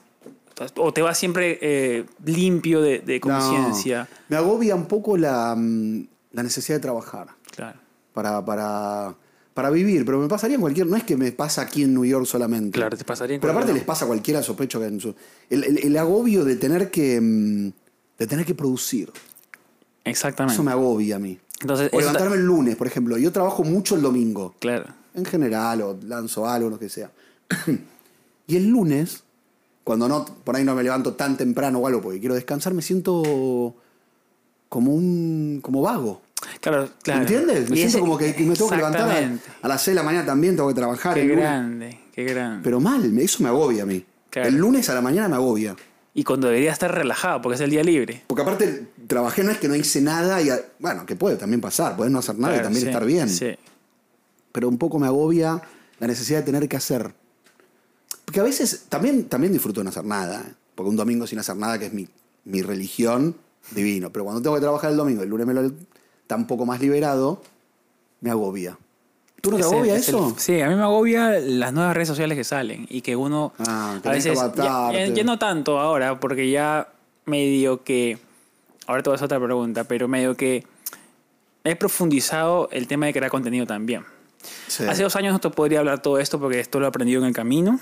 [0.75, 3.33] O te vas siempre eh, limpio de, de No.
[3.39, 4.09] conciencia?
[4.27, 7.79] Me agobia un poco la, mm, la necesidad de trabajar Claro.
[8.13, 9.15] para, para,
[9.59, 10.87] para vivir, pero me pasaría en cualquier...
[10.87, 12.71] No es que me pasa aquí en New York solamente.
[12.79, 15.13] Claro, te pasaría en Pero aparte les pasa a cualquiera, sospecho que en su...
[15.49, 17.19] El, el- el agobio de tener que...
[17.19, 17.71] mm,
[18.19, 19.11] de tener que producir.
[20.05, 20.53] Exactamente.
[20.53, 21.37] Eso me agobia a mí.
[21.59, 23.17] Entonces, O ta- levantarme el lunes, por ejemplo.
[23.17, 24.55] Yo trabajo mucho el domingo.
[24.59, 24.85] Claro.
[25.13, 27.11] En general, o lanzo algo, lo que sea.
[28.47, 29.23] y el lunes,
[29.83, 32.81] cuando no, por ahí no me levanto tan temprano o algo porque quiero descansar, me
[32.81, 33.75] siento
[34.69, 35.59] como un.
[35.61, 36.21] como vago.
[36.61, 37.21] Claro, claro.
[37.21, 37.69] ¿Entiendes?
[37.69, 39.09] Me Y siento ese- como que, me tengo que levantar
[39.61, 41.43] a, las 6 de la mañana también, tengo que trabajar Qué el lunes.
[41.43, 42.61] grande, qué grande.
[42.63, 44.05] Pero mal, eso me agobia a mí.
[44.29, 44.49] Claro.
[44.49, 45.75] El lunes a la mañana me agobia.
[46.13, 48.23] y cuando debería estar relajado, porque es el día libre.
[48.27, 50.49] Porque aparte trabajé, no es que no hice nada y.
[50.79, 53.29] bueno, que puede también pasar, puedes no hacer nada y también sí, estar bien.
[53.29, 53.55] Sí.
[54.51, 55.61] pero un poco me agobia
[55.99, 57.13] la necesidad de tener que hacer.
[58.25, 60.41] Porque a veces también, también disfruto de no hacer nada.
[60.47, 60.53] ¿eh?
[60.75, 62.07] Porque un domingo sin hacer nada, que es mi,
[62.45, 63.35] mi religión,
[63.71, 64.11] divino.
[64.11, 65.71] Pero cuando tengo que trabajar el domingo, el lunes me lo
[66.29, 67.41] está un poco más liberado,
[68.21, 68.77] me agobia.
[69.41, 70.35] ¿Tú no te Es el- agobia el- eso?
[70.37, 73.95] sí, a mí me agobia las nuevas redes sociales que salen y que uno Ah,
[73.97, 76.87] a tenés que veces ya, ya- ya no tanto ahora porque ya
[77.25, 78.19] medio que
[78.85, 80.67] ahora te voy a hacer otra pregunta, pero medio que
[81.63, 84.05] he profundizado el tema de crear contenido también.
[84.67, 84.83] Sí.
[84.83, 87.27] Hace dos años no te podría hablar todo esto porque esto lo he aprendido en
[87.29, 87.79] el camino.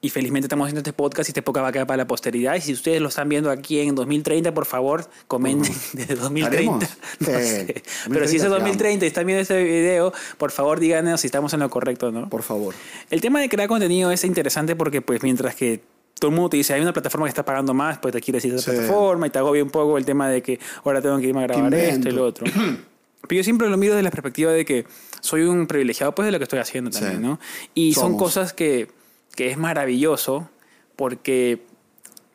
[0.00, 2.54] Y felizmente estamos haciendo este podcast y este podcast va a quedar para la posteridad.
[2.54, 6.84] Y si ustedes lo están viendo aquí en 2030, por favor, comenten desde 2030.
[6.86, 6.98] ¿Estaremos?
[7.20, 7.32] No Sí.
[7.44, 7.82] sé.
[8.08, 11.52] Pero si es 2030 2030 y están viendo este video, por favor díganos si estamos
[11.52, 12.28] en lo correcto no.
[12.28, 12.74] Por favor.
[13.10, 15.80] El tema de crear contenido es interesante porque pues mientras que
[16.20, 18.44] todo el mundo te dice hay una plataforma que está pagando más, pues te quieres
[18.44, 18.76] ir a esa Sí.
[18.76, 21.46] plataforma y te agobia un poco el tema de que ahora tengo que irme a
[21.48, 22.46] grabar ¿Qué esto y lo otro.
[23.26, 24.86] Pero yo siempre lo miro desde la perspectiva de que
[25.20, 27.20] soy un privilegiado pues de lo que estoy haciendo también, Sí.
[27.22, 27.40] ¿no?
[27.74, 28.22] Y son Somos.
[28.22, 28.88] cosas que,
[29.38, 30.50] que es maravilloso
[30.96, 31.60] porque,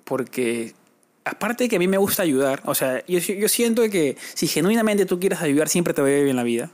[0.06, 0.74] porque
[1.26, 4.48] aparte de que a mí me gusta ayudar, o sea, yo, yo siento que si
[4.48, 6.72] genuinamente tú quieres ayudar, siempre te va a ir bien en la vida.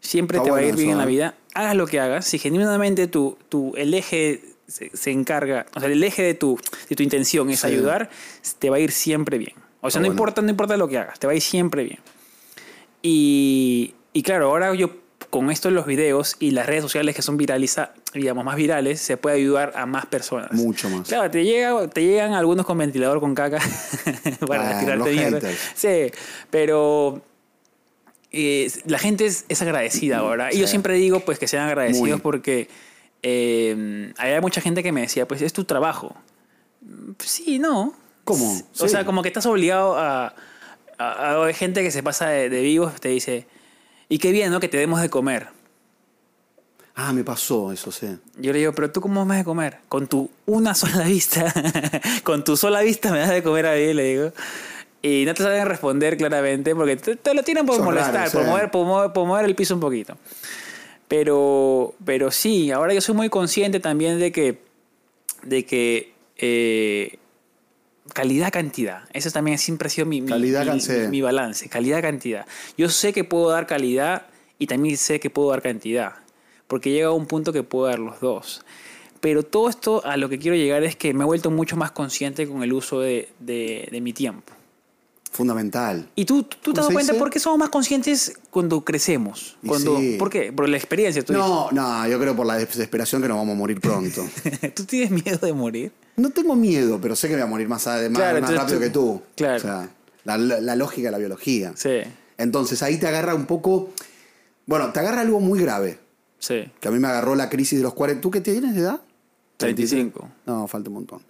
[0.00, 1.06] Siempre Está te va a ir bien eso, en la ¿eh?
[1.06, 1.34] vida.
[1.54, 2.24] Hagas lo que hagas.
[2.24, 6.58] Si genuinamente tu, tu, el eje se, se encarga, o sea, el eje de tu,
[6.88, 7.68] de tu intención es Sí.
[7.68, 8.10] ayudar,
[8.58, 9.54] te va a ir siempre bien.
[9.80, 10.14] O sea, Está no bueno.
[10.14, 12.00] importa, no importa lo que hagas, te va a ir siempre bien.
[13.02, 14.90] Y, y claro, ahora yo
[15.30, 19.00] con esto en los videos y las redes sociales que son viraliza, digamos, más virales,
[19.00, 20.50] se puede ayudar a más personas.
[20.52, 21.06] Mucho más.
[21.08, 23.58] Claro, te, llega, te llegan algunos con ventilador con caca
[24.46, 25.48] para Ah, tirarte mierda.
[25.74, 26.10] Sí,
[26.50, 27.22] pero
[28.32, 30.52] eh, la gente es, es agradecida ahora.
[30.52, 32.20] Y yo siempre digo pues que sean agradecidos Muy.
[32.20, 32.68] porque
[33.22, 36.16] eh, había mucha gente que me decía, pues es tu trabajo.
[36.82, 37.94] Mm, Sí, no.
[38.24, 38.60] ¿Cómo?
[38.78, 40.26] O sea, como que estás obligado a...
[40.26, 40.32] a-
[40.98, 43.46] a- hay gente que se pasa de, de vivos, te dice,
[44.10, 44.58] y qué bien, ¿no?
[44.58, 45.46] Que te demos de comer.
[46.96, 48.08] Ah, me pasó eso, sí.
[48.36, 49.78] Yo le digo, pero tú cómo me vas a comer?
[49.88, 51.54] Con tu una sola vista.
[52.24, 54.32] Con tu sola vista me das de comer a mí, le digo.
[55.00, 58.32] Y no te saben responder claramente porque te, te lo tienen por Son molestar, raros,
[58.32, 58.48] por, sí.
[58.50, 60.18] mover, por, mover, por mover el piso un poquito.
[61.06, 64.60] Pero, pero sí, ahora yo soy muy consciente también de que,
[65.44, 67.19] de que eh,
[68.12, 69.02] calidad-cantidad.
[69.12, 70.92] Eso también siempre ha sido mi, mi- Calidad, mi- can- sí.
[70.92, 71.68] mi- mi balance.
[71.68, 72.46] Calidad-cantidad.
[72.76, 74.26] Yo sé que puedo dar calidad
[74.58, 76.12] y también sé que puedo dar cantidad.
[76.68, 78.64] Porque llega a un punto que puedo dar los dos.
[79.20, 81.90] Pero todo esto a lo que quiero llegar es que me he vuelto mucho más
[81.90, 84.52] consciente con el uso de, de- de mi tiempo.
[85.32, 86.08] Fundamental.
[86.16, 88.84] ¿Y tú, tú te ¿Cómo has dado se cuenta por qué somos más conscientes cuando
[88.84, 89.56] crecemos?
[89.64, 90.16] Cuando, sí.
[90.18, 90.52] ¿Por qué?
[90.52, 91.24] Por la experiencia.
[91.24, 94.26] Tú, No, no, yo creo por la desesperación que nos vamos a morir pronto.
[94.74, 95.92] ¿Tú tienes miedo de morir?
[96.16, 98.82] No tengo miedo, pero sé que voy a morir más, más, Claro, más rápido tú-
[98.84, 99.22] que tú.
[99.36, 99.56] claro.
[99.56, 99.90] O sea,
[100.24, 101.72] la, lógica de la biología.
[101.76, 102.00] Sí,
[102.38, 103.90] Entonces ahí te agarra un poco.
[104.66, 105.98] Bueno, te agarra algo muy grave.
[106.38, 106.70] sí.
[106.80, 108.20] Que a mí me agarró la crisis de los 40.
[108.20, 109.00] ¿Tú qué tienes de edad?
[109.56, 110.28] 35.
[110.46, 111.20] No, falta un montón.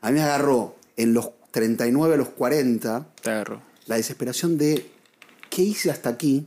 [0.00, 3.60] A mí me agarró en los 39 a los 40 Te agarro.
[3.86, 4.86] la desesperación de
[5.50, 6.46] qué hice hasta aquí,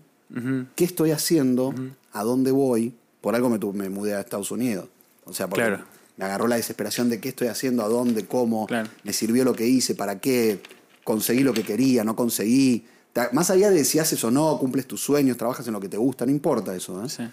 [0.75, 1.73] qué estoy haciendo,
[2.13, 2.93] a dónde voy.
[3.21, 4.87] Por algo me, me mudé a Estados Unidos.
[5.25, 5.83] O sea, porque Claro.
[6.19, 8.89] Me agarró la desesperación de qué estoy haciendo, a dónde, cómo, Claro.
[9.05, 10.61] me sirvió lo que hice, para qué,
[11.05, 12.85] conseguí lo que quería, no conseguí.
[13.31, 15.97] Más allá de si haces o no, cumples tus sueños, trabajas en lo que te
[15.97, 17.03] gusta, no importa eso.
[17.03, 17.09] ¿eh?
[17.09, 17.23] Sí.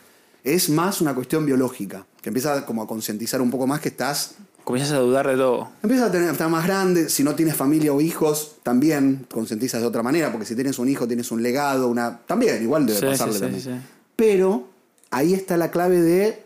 [0.44, 4.36] Es más una cuestión biológica, que empieza como a concientizar un poco más que estás
[4.62, 5.68] Comienzas a dudar de todo.
[5.82, 9.86] Empiezas a tener, estar más grande, si no tienes familia o hijos, también concientizas de
[9.86, 12.18] otra manera, porque si tienes un hijo, tienes un legado, una.
[12.26, 13.62] También, igual debe Sí, pasarle sí, sí, también.
[13.80, 13.86] sí.
[14.16, 14.68] Pero
[15.12, 16.42] ahí está la clave de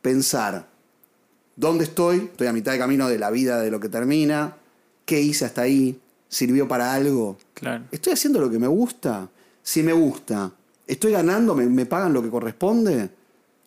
[0.00, 0.66] pensar
[1.56, 4.56] dónde estoy, estoy a mitad de camino de la vida de lo que termina,
[5.04, 7.38] qué hice hasta ahí, sirvió para algo.
[7.54, 7.84] Claro.
[7.90, 9.28] ¿Estoy haciendo lo que me gusta?
[9.62, 10.50] Si me gusta,
[10.86, 11.54] ¿estoy ganando?
[11.54, 13.10] ¿Me, me pagan lo que corresponde?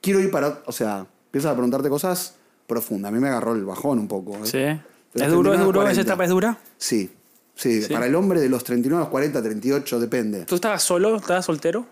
[0.02, 0.62] Quiero ir para.
[0.66, 2.36] O sea, empiezas a preguntarte cosas
[2.68, 3.10] profundas.
[3.10, 4.36] A mí me agarró el bajón un poco.
[4.36, 4.42] ¿eh?
[4.44, 5.22] Sí.
[5.22, 5.82] ¿Es duro, 39 es duro?
[5.82, 6.02] ¿Esa 40.
[6.02, 6.58] etapa es dura?
[6.78, 7.10] Sí,
[7.56, 7.94] sí, ¿Sí?
[7.94, 10.46] Para el hombre de los 39 a los 40, 38, depende.
[10.46, 11.16] ¿Tú estabas solo?
[11.16, 11.86] ¿Estabas soltero?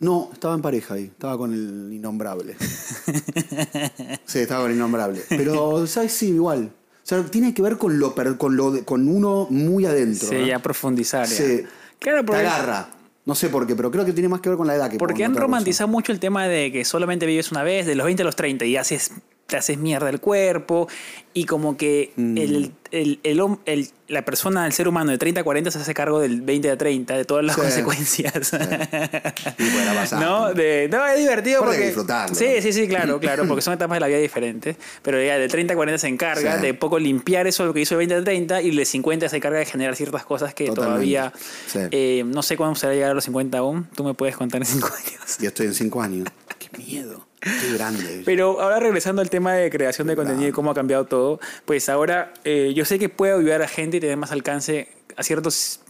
[0.00, 1.04] No, estaba en pareja ahí.
[1.04, 2.56] Estaba con el innombrable.
[4.24, 5.22] sí, estaba con el innombrable.
[5.28, 6.12] Pero, ¿sabes?
[6.12, 6.70] Sí, igual.
[7.02, 10.28] O sea, tiene que ver con lo, con lo de- con uno muy adentro.
[10.28, 10.46] Sí, ¿eh?
[10.48, 11.26] ya profundizar.
[11.26, 11.34] ya.
[11.36, 11.62] Sí.
[11.98, 12.88] Claro, Te porque, agarra.
[13.26, 14.98] No sé por qué, pero creo que tiene más que ver con la edad que
[14.98, 18.22] porque han romantizado mucho el tema de que solamente vives una vez, de los 20
[18.22, 19.12] a los 30, y haces,
[19.46, 20.88] te haces mierda el cuerpo,
[21.34, 22.38] y como que Mm.
[22.38, 26.20] el, el- el la persona, el ser humano de 30 a 40 se hace cargo
[26.20, 27.60] del 20 a 30, de todas las Sí.
[27.62, 28.52] consecuencias.
[28.52, 30.20] Y puede pasar.
[30.24, 30.52] ¿No?
[30.54, 31.86] De, no, es divertido que porque...
[31.86, 32.34] disfrutarlo.
[32.34, 34.76] Sí, sí, sí, claro, claro, porque son etapas de la vida diferentes.
[35.02, 36.62] Pero ya de 30 a 40 se encarga Sí.
[36.62, 39.36] de poco limpiar eso lo que hizo de 20 a 30 y de 50 se
[39.38, 40.90] encarga de generar ciertas cosas que Totalmente.
[40.90, 41.32] todavía...
[41.66, 41.78] Sí.
[41.90, 43.88] eh, no sé cuándo se va a llegar a los 50 aún.
[43.96, 45.36] Tú me puedes contar en 5 años.
[45.40, 46.28] Y estoy en 5 años.
[46.58, 47.26] Qué miedo.
[47.44, 48.22] Qué grande.
[48.24, 51.88] Pero ahora regresando al tema de creación de contenido y cómo ha cambiado todo, pues
[51.88, 55.80] ahora eh, yo sé que puedo ayudar a gente y tener más alcance a ciertos...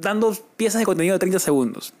[0.00, 1.92] dando piezas de contenido de 30 segundos,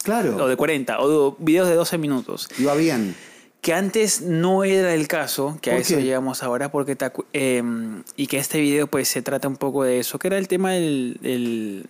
[0.00, 0.48] o claro.
[0.48, 2.48] de 40, o de videos de 12 minutos.
[2.58, 3.14] Iba bien.
[3.60, 6.02] Que antes no era el caso, que a ¿Por eso qué?
[6.04, 7.62] llegamos ahora, porque te eh,
[8.16, 10.72] y que este video pues se trata un poco de eso, que era el tema
[10.72, 11.86] del, del-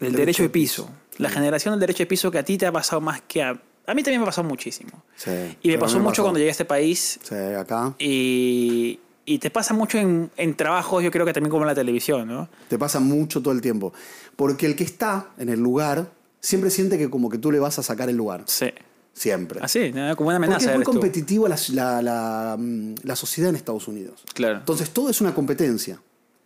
[0.00, 0.88] del derecho de piso.
[1.18, 3.60] La generación del derecho de piso que a ti te ha pasado más que a...
[3.88, 5.02] A mí también me pasado muchísimo.
[5.16, 5.56] Sí.
[5.62, 7.94] Y me pasó mucho cuando llegué a este país Sí, acá.
[7.98, 11.74] y, y te pasa mucho en, en trabajos, yo creo que también como en la
[11.74, 12.48] televisión, ¿no?
[12.68, 13.92] Te pasa mucho todo el tiempo.
[14.36, 17.78] Porque el que está en el lugar siempre siente que como que tú le vas
[17.78, 18.42] a sacar el lugar.
[18.46, 18.66] Sí.
[19.14, 19.58] Siempre.
[19.62, 20.14] Así, ¿no?
[20.16, 20.70] como una Porque amenaza.
[20.70, 22.58] es muy competitiva la, la- la,
[23.02, 24.22] la sociedad en Estados Unidos.
[24.32, 24.58] Claro.
[24.58, 26.00] Entonces todo es una competencia.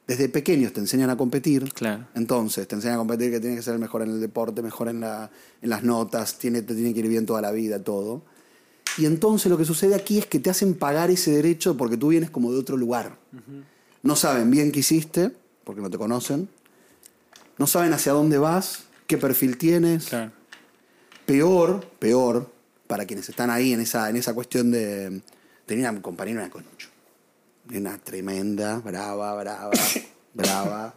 [0.07, 1.73] Desde pequeños te enseñan a competir.
[1.73, 2.07] Claro.
[2.15, 5.01] Entonces te enseñan a competir que tienes que ser mejor en el deporte, mejor en,
[5.01, 8.23] la, en las notas, tiene, te tiene que ir bien toda la vida, todo.
[8.99, 12.09] Y entonces lo que sucede aquí es que te hacen pagar ese derecho porque tú
[12.09, 13.17] vienes como de otro lugar.
[14.03, 15.33] No saben bien qué hiciste,
[15.65, 16.49] porque no te conocen.
[17.59, 20.07] No saben hacia dónde vas, qué perfil tienes.
[20.07, 20.33] Claro.
[21.25, 22.51] Peor, peor,
[22.87, 25.23] para quienes están ahí en esa, en esa cuestión de...
[25.65, 26.89] Tenía una compañera, una concho.
[27.71, 29.71] Una tremenda, brava, brava,
[30.35, 30.95] brava.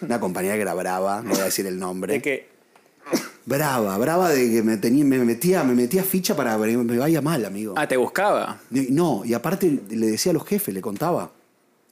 [0.00, 2.14] Una compañera que era brava, no voy a decir el nombre.
[2.14, 2.54] De que
[3.46, 7.20] Brava, brava de que me, tenía, me, metía, me metía ficha para que me vaya
[7.20, 7.74] mal, amigo.
[7.76, 8.58] Ah, te buscaba.
[8.70, 11.30] No, y aparte le decía a los jefes, le contaba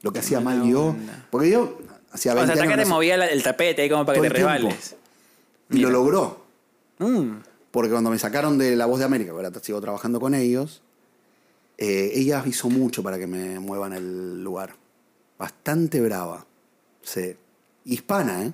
[0.01, 0.95] lo que hacía mal yo.
[1.29, 1.77] Porque yo
[2.11, 4.19] hacía O 20 sea, hasta que años te movía la- el tapete ahí como para
[4.19, 4.95] que te rebales.
[5.69, 6.43] y lo logró.
[6.97, 7.33] Mm.
[7.69, 10.81] Porque cuando me sacaron de La Voz de América, ahora sigo trabajando con ellos,
[11.77, 14.75] eh, ella hizo mucho para que me muevan el lugar.
[15.37, 16.45] Bastante brava.
[17.01, 17.35] Sí.
[17.85, 18.51] Hispana, ¿eh?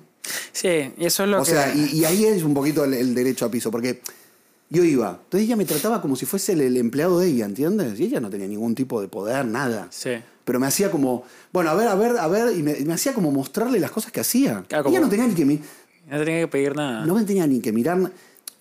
[0.52, 1.50] Sí, y eso es lo o que...
[1.50, 4.00] sea, y, y ahí es un poquito el, el derecho a piso, porque
[4.68, 5.18] Yo iba.
[5.24, 7.98] Entonces ella me trataba como si fuese el, el empleado de ella, ¿entiendes?
[7.98, 9.88] Y ella no tenía ningún tipo de poder, nada.
[9.90, 10.10] Sí.
[10.44, 13.30] Pero me hacía como, bueno, a ver, a ver, a ver, y me, hacía como
[13.30, 14.64] mostrarle las cosas que hacía.
[14.68, 15.60] Claro, ella no tenía ni que mi-
[16.08, 17.04] No tenía que pedir nada.
[17.06, 18.10] no me tenía ni que mirar.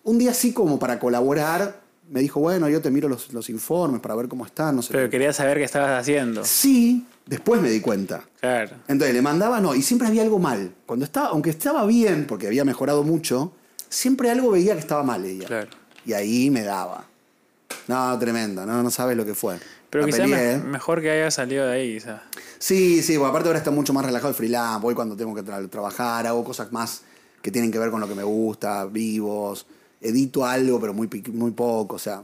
[0.04, 4.02] Un día así como para colaborar, me dijo, bueno, yo te miro los, los informes
[4.02, 4.90] para ver cómo están, no sé.
[4.92, 5.12] Pero qué.
[5.12, 6.44] quería saber qué estabas haciendo.
[6.46, 8.24] Sí, después me di cuenta.
[8.40, 8.72] Claro.
[8.88, 10.74] Entonces le mandaba, no, y siempre había algo mal.
[10.86, 13.54] Cuando estaba, aunque estaba bien, porque había mejorado mucho,
[13.90, 15.48] siempre algo veía que estaba mal ella.
[15.48, 15.70] Claro.
[16.06, 17.06] Y ahí me daba.
[17.88, 19.58] No, tremenda, no, no sabes lo que fue.
[19.90, 20.28] Pero quizás
[20.64, 22.22] mejor que haya salido de ahí, quizás.
[22.60, 25.42] Sí, sí, bueno, aparte ahora está mucho más relajado el freelance, voy cuando tengo que
[25.44, 27.02] tra- trabajar, hago cosas más
[27.42, 29.66] que tienen que ver con lo que me gusta, vivos,
[30.02, 32.22] edito algo, pero muy, muy poco, o sea,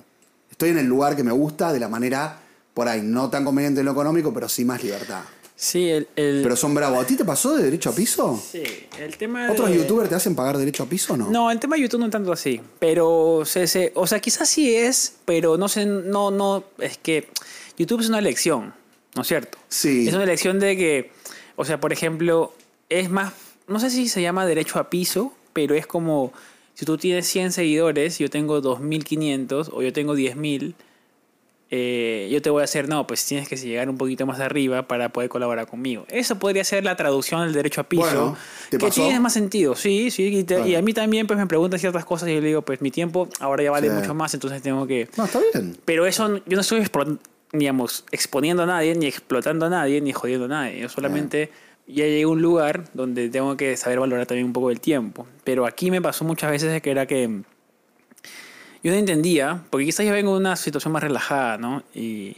[0.50, 2.40] estoy en el lugar que me gusta de la manera,
[2.74, 5.22] por ahí, no tan conveniente en lo económico, pero sí más libertad.
[5.58, 6.08] Sí, el.
[6.18, 7.02] el- Pero son bravos.
[7.02, 8.38] ¿A ti te pasó de derecho a piso?
[8.52, 8.62] sí,
[9.00, 11.30] el tema ¿Otros youtubers te hacen pagar derecho a piso o no?
[11.32, 12.60] No, el tema de YouTube no tanto así.
[12.80, 17.30] Pero, se, se- o sea, quizás sí es, pero no sé, no, no, es que
[17.78, 18.74] YouTube es una elección,
[19.16, 19.58] ¿no es cierto?
[19.70, 20.10] Sí.
[20.10, 21.12] Es una elección de que,
[21.56, 22.54] o sea, por ejemplo,
[22.90, 23.32] es más,
[23.70, 26.34] no sé si se llama derecho a piso, pero es como,
[26.76, 30.76] si tú tienes 100 seguidores, yo tengo 2.500 o yo tengo 10.000,
[31.72, 34.88] eh, yo te voy a hacer, no, pues tienes que llegar un poquito más arriba
[34.88, 36.06] para poder colaborar conmigo.
[36.10, 38.04] Eso podría ser la traducción del derecho a piso.
[38.04, 38.38] Bueno,
[38.70, 39.02] ¿te que pasó?
[39.02, 40.26] tiene más sentido, sí, sí.
[40.28, 40.70] Y, te- Claro.
[40.70, 42.92] y a mí también pues me preguntan ciertas cosas y yo le digo, pues mi
[42.92, 43.94] tiempo ahora ya vale Sí.
[43.96, 45.10] mucho más, entonces tengo que...
[45.18, 45.76] No, está bien.
[45.86, 46.84] Pero eso, yo no estoy
[47.52, 50.80] digamos, exponiendo a nadie, ni explotando a nadie, ni jodiendo a nadie.
[50.82, 51.50] Yo solamente
[51.88, 55.28] ya llegué a un lugar donde tengo que saber valorar también un poco el tiempo.
[55.44, 57.42] Pero aquí me pasó muchas veces que era que
[58.84, 61.84] yo no entendía, porque quizás yo vengo de una situación más relajada, ¿no?
[61.94, 62.38] Y,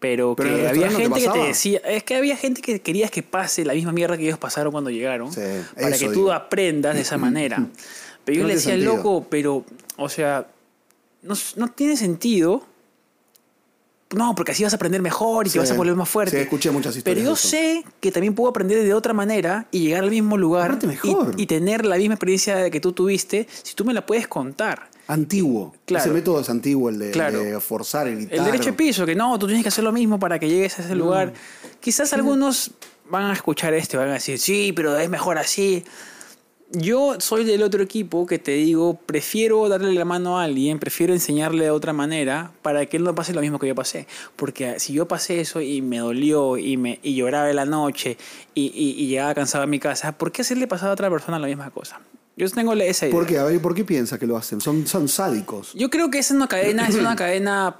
[0.00, 2.80] pero, Pero que había gente no te que te decía, es que había gente que
[2.80, 5.40] querías que pase la misma mierda que ellos pasaron cuando llegaron, Sí,
[5.80, 6.32] para que tú digo.
[6.32, 7.66] aprendas de esa manera.
[8.24, 8.96] Pero yo No le decía, sentido.
[8.96, 9.64] loco, pero,
[9.96, 10.46] o sea,
[11.22, 12.66] no, no tiene sentido.
[14.14, 15.54] No, porque así vas a aprender mejor y Sí.
[15.54, 16.36] te vas a volver más fuerte.
[16.36, 19.80] Sí, escuché muchas historias Pero yo sé que también puedo aprender de otra manera y
[19.80, 21.34] llegar al mismo lugar mejor.
[21.36, 24.88] Y, y tener la misma experiencia que tú tuviste si tú me la puedes contar.
[25.06, 25.74] Antiguo.
[25.84, 26.04] Claro.
[26.04, 27.38] Ese método es antiguo, el de, Claro.
[27.40, 28.08] de forzar.
[28.08, 30.78] El derecho de piso, que no, tú tienes que hacer lo mismo para que llegues
[30.78, 30.84] a Mm.
[30.86, 31.32] ese lugar.
[31.80, 32.70] Quizás algunos
[33.10, 35.84] van a escuchar esto y van a decir, sí, pero es mejor así.
[36.72, 41.12] Yo soy del otro equipo que te digo, prefiero darle la mano a alguien, prefiero
[41.12, 44.08] enseñarle de otra manera para que él no pase lo mismo que yo pasé.
[44.34, 48.16] Porque si yo pasé eso y me dolió y, me, y lloraba en la noche
[48.54, 51.38] y, y- y llegaba cansado a mi casa, ¿por qué hacerle pasar a otra persona
[51.38, 52.00] la misma cosa?
[52.36, 53.14] Yo tengo esa idea.
[53.16, 53.38] ¿Por qué?
[53.38, 54.60] A ver, ¿por qué piensas que lo hacen?
[54.60, 55.72] Son, son sádicos.
[55.74, 57.76] Yo creo que es una cadena, es una cadena.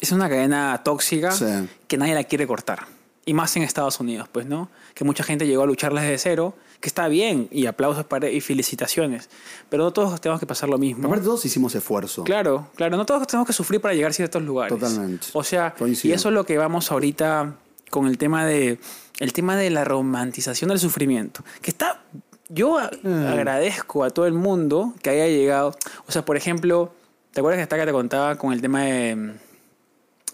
[0.00, 1.46] Es una cadena tóxica Sí.
[1.86, 2.80] que nadie la quiere cortar.
[3.24, 4.68] Y más en Estados Unidos, pues, ¿no?
[4.92, 8.42] Que mucha gente llegó a lucharla desde cero, que está bien, y aplausos para, y
[8.42, 9.30] felicitaciones.
[9.70, 11.06] Pero no todos tenemos que pasar lo mismo.
[11.08, 12.24] Aparte todos hicimos esfuerzo.
[12.24, 14.78] Claro, claro, no todos tenemos que sufrir para llegar a ciertos lugares.
[14.78, 15.28] Totalmente.
[15.32, 16.12] O sea, Coincido.
[16.12, 17.54] y eso es lo que vamos ahorita
[17.88, 18.78] con el tema de
[19.18, 22.02] el tema de la romantización del sufrimiento, que está
[22.50, 23.26] yo a- Mm.
[23.28, 25.74] agradezco a todo el mundo que haya llegado,
[26.06, 26.92] o sea, por ejemplo,
[27.32, 29.32] ¿te acuerdas que hasta que te contaba con el tema de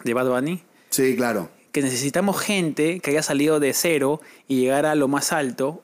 [0.03, 0.63] de Bad Bunny?
[0.91, 1.49] Sí, claro.
[1.73, 5.83] Que necesitamos gente que haya salido de cero y llegar a lo más alto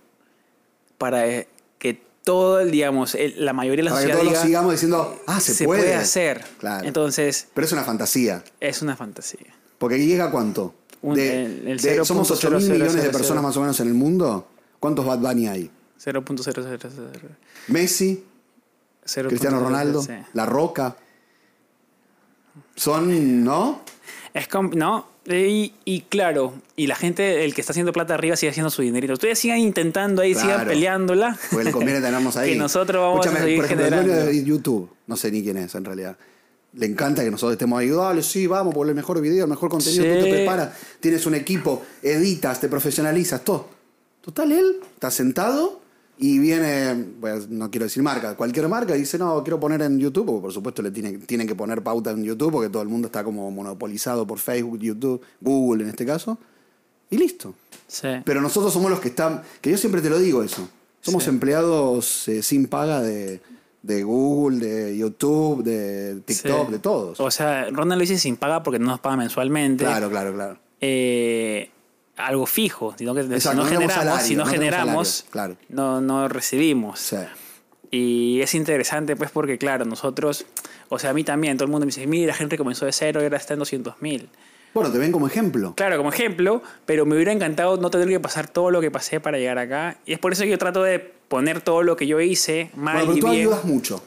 [0.99, 4.25] para eh, que todo, el, digamos, el- la mayoría de la Para que sociedad todos
[4.25, 5.95] lo diga, sigamos diciendo, ah, se, puede.
[5.95, 6.45] hacer.
[6.59, 6.87] Claro.
[6.87, 8.43] Entonces, Pero es una fantasía.
[8.61, 9.55] es una fantasía.
[9.79, 10.75] Porque llega a cuánto?
[11.03, 12.73] Un- De- el- el de- somos 8 mil 0.0000.
[12.73, 14.49] millones de personas más o menos en el mundo.
[14.81, 15.71] ¿Cuántos Bad Bunny hay?
[15.99, 17.37] 0.000.
[17.69, 18.25] Messi,
[19.05, 20.05] 0.00, Cristiano Ronaldo.
[20.33, 20.97] La Roca.
[22.75, 23.81] Son, ¿no?
[24.35, 28.51] Es no, y, y claro, y la gente, el que está haciendo plata arriba sigue
[28.51, 29.12] haciendo su dinerito.
[29.15, 30.69] Ustedes sigan intentando ahí, sigan Claro.
[30.71, 31.39] peleándola.
[31.51, 32.53] Porque le conviene tenernos ahí.
[32.53, 35.43] que nosotros vamos Escúchame, a seguir por ejemplo, el dueño de YouTube, no sé ni
[35.43, 36.17] quién es en realidad.
[36.75, 39.71] Le encanta que nosotros estemos ahí, dale, sí, vamos, por el mejor video, el mejor
[39.71, 43.69] contenido, tú te preparas, tienes un equipo, editas, te profesionalizas, todo.
[44.21, 45.81] Total, él está sentado
[46.18, 50.26] y viene, bueno, no quiero decir marca, cualquier marca dice, no, quiero poner en YouTube,
[50.26, 53.07] porque por supuesto le tiene, tienen que poner pauta en YouTube, porque todo el mundo
[53.07, 56.38] está como monopolizado por Facebook, YouTube, Google en este caso,
[57.11, 57.55] y listo.
[57.87, 58.09] Sí.
[58.24, 60.68] Pero nosotros somos los que están, que yo siempre te lo digo eso,
[61.00, 61.31] somos Sí.
[61.31, 63.40] empleados eh, sin paga de,
[63.83, 66.72] de Google, de YouTube, de TikTok, Sí.
[66.72, 67.20] de todos.
[67.20, 69.85] O sea, Ronald lo dice sin paga porque no nos paga mensualmente.
[69.85, 70.59] Claro, claro, claro.
[70.81, 71.70] Eh,
[72.16, 75.57] algo fijo, sino que Exacto, si no generamos, salario, si no, no generamos, salario, claro.
[75.68, 77.00] no, no recibimos.
[77.00, 77.16] Sí.
[77.90, 80.44] Y es interesante, pues, porque, claro, nosotros,
[80.88, 83.20] o sea, a mí también, todo el mundo me dice, mira, Henry comenzó de cero
[83.20, 84.29] y ahora está en 200 mil.
[84.74, 85.72] Bueno, te ven como ejemplo.
[85.74, 89.20] Claro, como ejemplo, pero me hubiera encantado no tener que pasar todo lo que pasé
[89.20, 89.96] para llegar acá.
[90.05, 93.07] Y es por eso que yo trato de poner todo lo que yo hice mal
[93.07, 93.40] Bueno, pero y tú bien.
[93.40, 94.02] ayudas mucho.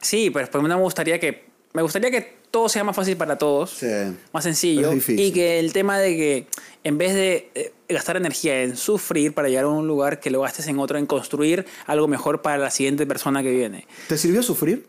[0.00, 1.49] Sí, pero pues no me gustaría que.
[1.72, 3.70] Me gustaría que todo sea más fácil para todos.
[3.70, 3.86] Sí.
[4.32, 4.90] Más sencillo.
[4.90, 5.08] Es.
[5.08, 6.46] Y que el tema de que
[6.82, 10.40] en vez de eh, gastar energía en sufrir para llegar a un lugar, que lo
[10.40, 13.86] gastes en otro, en construir algo mejor para la siguiente persona que viene.
[14.08, 14.88] ¿Te sirvió sufrir?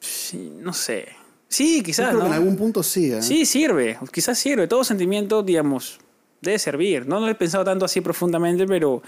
[0.00, 1.08] Sí, no sé.
[1.48, 2.24] Sí, Yo quizás, creo ¿no?
[2.24, 3.12] que en algún punto sí.
[3.12, 3.22] ¿eh?
[3.22, 3.98] Sí, sirve.
[4.12, 4.66] Quizás sirve.
[4.66, 5.98] Todo sentimiento, digamos,
[6.40, 7.06] debe servir.
[7.06, 9.02] No lo he pensado tanto así profundamente, pero.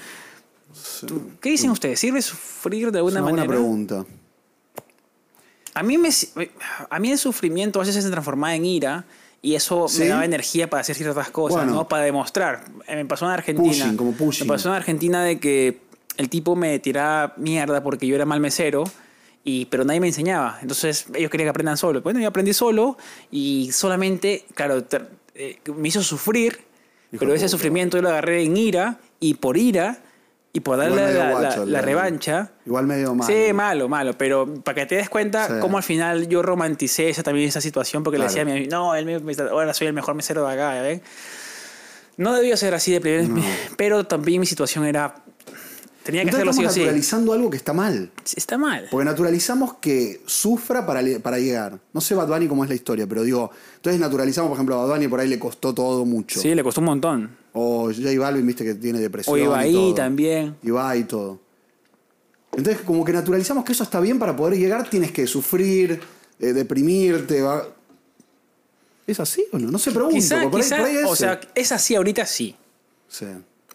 [1.07, 2.00] ¿tú- ¿Qué dicen ustedes?
[2.00, 3.55] ¿Sirve sufrir de es alguna una buena manera?
[3.59, 4.07] pregunta.
[5.74, 6.09] A mí, me,
[6.90, 9.04] a mí el sufrimiento a veces se transformaba en ira
[9.42, 10.00] y eso ¿Sí?
[10.00, 11.72] me daba energía para hacer ciertas cosas, Bueno.
[11.74, 11.88] ¿no?
[11.88, 12.64] Para demostrar.
[12.87, 13.68] Eh, Me pasó en Argentina.
[13.68, 14.46] Pushing, como pushing.
[14.46, 15.80] Me pasó en Argentina de que
[16.16, 18.85] el tipo me tiraba mierda porque yo era mal mesero.
[19.42, 20.59] Y, pero nadie me enseñaba.
[20.61, 22.02] Entonces ellos querían que aprendan solo.
[22.02, 22.98] Bueno, yo aprendí solo
[23.30, 26.61] y solamente, claro, ter- eh, me hizo sufrir,
[27.12, 30.02] Hijo pero ese sufrimiento yo lo agarré en ira y por ira
[30.53, 32.51] y por darle la, la- guacho, la el- revancha.
[32.67, 33.27] Igual medio mal.
[33.27, 35.53] Sí, malo, malo, pero para que te des cuenta Sí.
[35.61, 38.33] cómo al final yo romanticé esa, también esa situación porque Claro.
[38.33, 41.01] le decía a mi no, él me- ahora soy el mejor mesero de acá.
[42.17, 43.27] No debía ser así de primer,
[43.77, 45.15] pero también mi situación era,
[46.03, 46.81] tenía que Entonces hacerlo estamos sí.
[46.81, 48.11] naturalizando algo que está mal.
[48.37, 48.89] Está mal.
[48.91, 51.79] Porque naturalizamos que sufra para, para llegar.
[51.93, 54.85] No sé Bad Bunny cómo es la historia, pero digo, entonces naturalizamos, por ejemplo, a
[54.87, 56.41] Bad Bunny por ahí le costó todo mucho.
[56.41, 57.39] Sí, le costó un montón.
[57.53, 59.35] O J Balvin, viste que tiene depresión.
[59.35, 59.95] O y Ibai todo.
[59.95, 60.57] también.
[60.63, 61.41] Ibai y todo.
[62.53, 66.01] Entonces, como que naturalizamos que eso está bien para poder llegar, tienes que sufrir,
[66.39, 67.41] eh, deprimirte.
[67.43, 67.67] va-
[69.07, 69.71] ¿Es así o no?
[69.71, 70.15] No se pregunto.
[70.17, 72.55] Quizá, por ahí- quizá, por ahí es- o sea, es así ahorita sí.
[73.09, 73.27] Sí.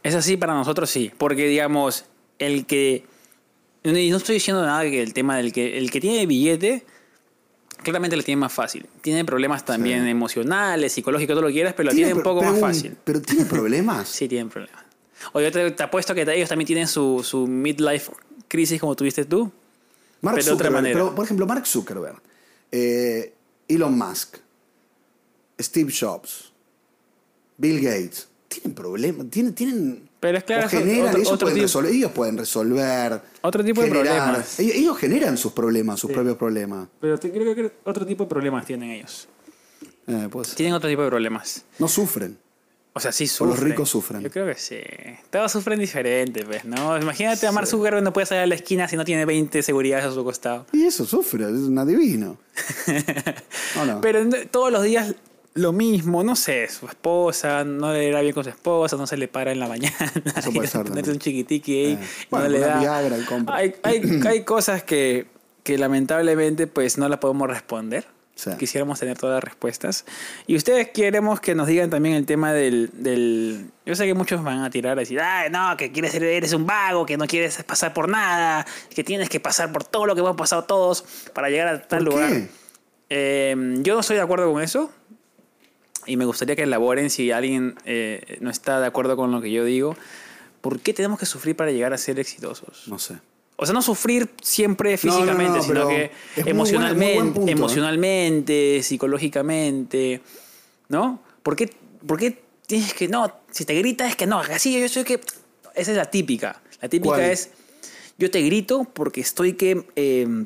[0.04, 2.06] Es así para nosotros sí, porque digamos,
[2.40, 3.04] el que...
[3.84, 6.86] Y no estoy diciendo nada que el tema del que el que tiene billete,
[7.84, 8.88] claramente lo tiene más fácil.
[9.02, 10.10] Tiene problemas también Sí.
[10.10, 12.98] emocionales, psicológicos, todo lo que quieras, pero lo Tiene tiene un poco más fácil.
[13.04, 14.08] Pero tiene problemas.
[14.10, 14.84] Sí, tienen problemas.
[15.34, 18.12] O yo te, te apuesto que ellos también tienen su, su midlife
[18.48, 19.52] crisis como tuviste tú.
[20.22, 20.94] Mark Pero de otra manera.
[20.94, 22.22] pero, por ejemplo, Mark Zuckerberg,
[22.72, 23.34] eh,
[23.68, 24.38] Elon Musk,
[25.60, 26.52] Steve Jobs,
[27.58, 31.56] Bill Gates, tienen problemas, tienen, tienen Pero es claro, o generan, otro- ellos, otro pueden
[31.56, 33.22] tipo- resolver, ellos pueden resolver.
[33.42, 34.60] Otro tipo de problemas.
[34.60, 36.88] Ellos, ellos generan sus problemas, sus propios problemas.
[37.00, 39.28] Pero te- creo que otro tipo de problemas tienen ellos.
[40.08, 41.64] Eh, pues, Tienen otro tipo de problemas.
[41.78, 42.38] no sufren.
[42.94, 43.50] O sea, sí O sufren.
[43.50, 44.22] los ricos sufren.
[44.22, 44.78] Yo creo que sí.
[45.30, 46.98] Todos sufren diferente, pues, ¿no?
[46.98, 50.06] Imagínate a Mark Zuckerberg no puede salir a la esquina si no tiene 20 seguridades
[50.06, 50.66] a su costado.
[50.72, 52.38] Y eso sufre, es un adivino.
[53.82, 54.02] ¿O no?
[54.02, 55.14] Pero todos los días
[55.56, 59.16] lo mismo, no sé, su esposa, no le irá bien con su esposa, no se
[59.16, 59.96] le para en la mañana.
[60.38, 62.80] Eso puede ser Ponerse un chiquitiqui ahí, Eh, no bueno, le una da.
[62.80, 63.26] Viagra y.
[63.48, 65.28] Hay, hay, hay cosas que,
[65.64, 68.06] que lamentablemente pues no las podemos responder.
[68.36, 68.52] Sí.
[68.60, 70.04] Quisiéramos tener todas las respuestas.
[70.46, 73.72] Y ustedes queremos que nos digan también el tema del, del...
[73.86, 76.52] Yo sé que muchos van a tirar a decir, Ay, no, que quieres ser, eres
[76.52, 80.16] un vago, que no quieres pasar por nada, que tienes que pasar por todo lo
[80.16, 82.32] que hemos pasado todos para llegar a tal ¿Por lugar.
[83.10, 84.92] Eh, yo no estoy de acuerdo con eso.
[86.06, 89.52] Y me gustaría que elaboren si alguien eh, no está de acuerdo con lo que
[89.52, 89.96] yo digo.
[90.62, 92.88] ¿Por qué tenemos que sufrir para llegar a ser exitosos?
[92.88, 93.16] No sé.
[93.58, 97.52] O sea, no sufrir siempre no, físicamente, no, sino que buen- emocionalmente, ¿eh?
[97.52, 100.22] emocionalmente, psicológicamente,
[100.90, 101.22] ¿no?
[101.42, 101.70] ¿Por qué,
[102.06, 103.32] por qué tienes que no?
[103.52, 105.22] Si te grita es que no, así yo soy que
[105.76, 106.62] esa es la típica.
[106.82, 107.22] La típica ¿Cuál?
[107.32, 107.52] es
[108.18, 110.46] yo te grito porque estoy que eh,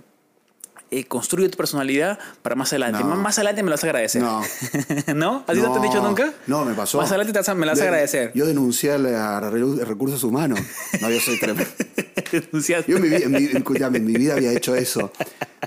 [0.91, 2.99] eh, construyo tu personalidad para más adelante.
[2.99, 3.15] No.
[3.15, 4.21] Más- adelante me lo vas a agradecer.
[4.21, 4.41] No.
[5.15, 5.43] ¿No?
[5.47, 6.33] ¿Así no, te han dicho nunca?
[6.47, 6.97] No, me pasó.
[6.97, 8.31] Más adelante te vas a- me lo vas a De- agradecer.
[8.33, 10.59] Yo denuncié a Re- recursos humanos.
[11.01, 11.69] No, yo soy tremendo.
[12.31, 12.91] Denunciaste.
[12.91, 13.49] Yo en mi, en mi-
[13.97, 15.11] en mi vida había hecho eso.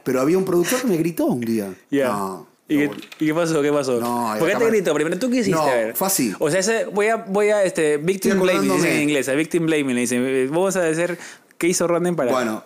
[0.04, 1.72] Pero había un productor que me gritó un día.
[1.90, 2.08] Ya.
[2.08, 3.60] No, ¿Y, no, qué, y qué pasó?
[3.62, 4.00] ¿Qué pasó?
[4.00, 4.94] No, ¿Por qué te grito?
[4.94, 5.52] Primero, ¿tú qué hiciste?
[5.52, 5.94] No, A ver.
[5.96, 6.32] fue así.
[6.38, 9.28] O sea, ese, voy a, voy a este, victim blaming, dicen en inglés.
[9.28, 10.48] A victim blaming, le dicen.
[10.50, 11.18] Vamos a hacer
[11.58, 12.32] qué hizo Ronden para...
[12.32, 12.64] Bueno,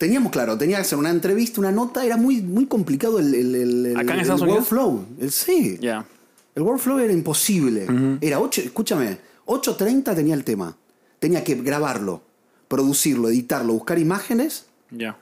[0.00, 3.54] teníamos claro, tenía que hacer una entrevista, una nota, era muy, muy complicado el, el,
[3.54, 4.48] el, el- ¿Acá en el Unidos?
[4.48, 5.04] workflow.
[5.20, 5.78] El, sí.
[6.54, 7.86] El workflow era imposible.
[8.22, 10.74] Era 8, escúchame, 8.30 tenía el tema.
[11.18, 12.22] Tenía que grabarlo,
[12.66, 15.18] producirlo, editarlo, buscar imágenes, Ya.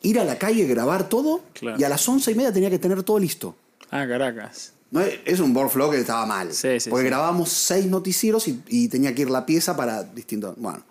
[0.00, 1.76] ir a la calle, grabar todo, Claro.
[1.78, 3.54] y a las 11 y media tenía que tener todo listo.
[3.90, 4.72] Ah, Caracas.
[4.90, 6.52] No, es un workflow que estaba mal.
[6.54, 7.08] Sí, sí, porque sí.
[7.10, 10.56] grabábamos seis noticieros y, y tenía que ir la pieza para distintos.
[10.56, 10.82] Bueno.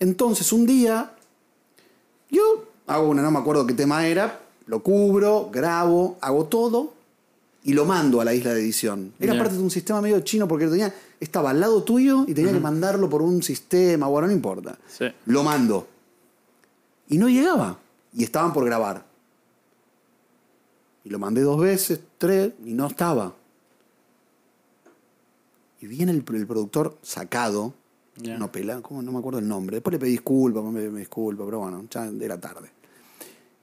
[0.00, 1.12] Entonces, un día,
[2.30, 6.92] yo hago una, no me acuerdo qué tema era, lo cubro, grabo, hago todo
[7.64, 9.12] y lo mando a la isla de edición.
[9.18, 12.52] Era parte de un sistema medio chino porque tenía, estaba al lado tuyo y tenía
[12.52, 14.78] que mandarlo por un sistema, bueno, no importa.
[14.86, 15.06] Sí.
[15.26, 15.86] Lo mando.
[17.08, 17.78] Y no llegaba.
[18.14, 19.04] Y estaban por grabar.
[21.04, 23.34] Y lo mandé dos veces, tres, y no estaba.
[25.80, 27.74] Y viene el, el productor sacado
[28.38, 29.02] No pela, ¿cómo?
[29.02, 29.76] no me acuerdo el nombre.
[29.76, 32.70] Después le pedí disculpas, me, me disculpa, pero bueno, ya era tarde.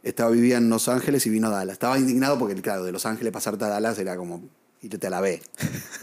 [0.04, 1.74] Estaba vivía en Los Ángeles y vino a Dallas.
[1.74, 4.42] Estaba indignado porque, claro, de Los Ángeles pasarte a Dallas era como
[4.82, 5.42] irte a la B,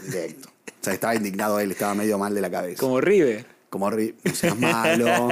[0.05, 0.49] directo.
[0.49, 2.79] O sea, estaba indignado él, estaba medio mal de la cabeza.
[2.81, 3.45] Como River.
[3.69, 5.29] Como Ri- no seas malo,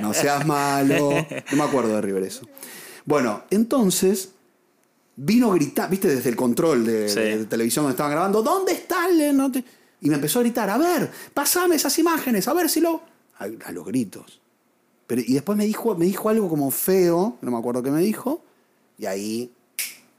[0.00, 1.10] no seas malo.
[1.50, 2.46] No me acuerdo de River eso.
[3.04, 4.30] Bueno, entonces
[5.16, 7.20] vino a gritar, viste, desde el control de, Sí.
[7.20, 9.64] de televisión donde estaban grabando, ¿dónde está el no te-?"
[10.04, 13.00] Y me empezó a gritar, a ver, pasame esas imágenes, a ver si lo.
[13.38, 14.40] A, a los gritos.
[15.06, 18.00] Pero, y después me dijo, me dijo algo como feo, no me acuerdo qué me
[18.02, 18.42] dijo,
[18.98, 19.50] y ahí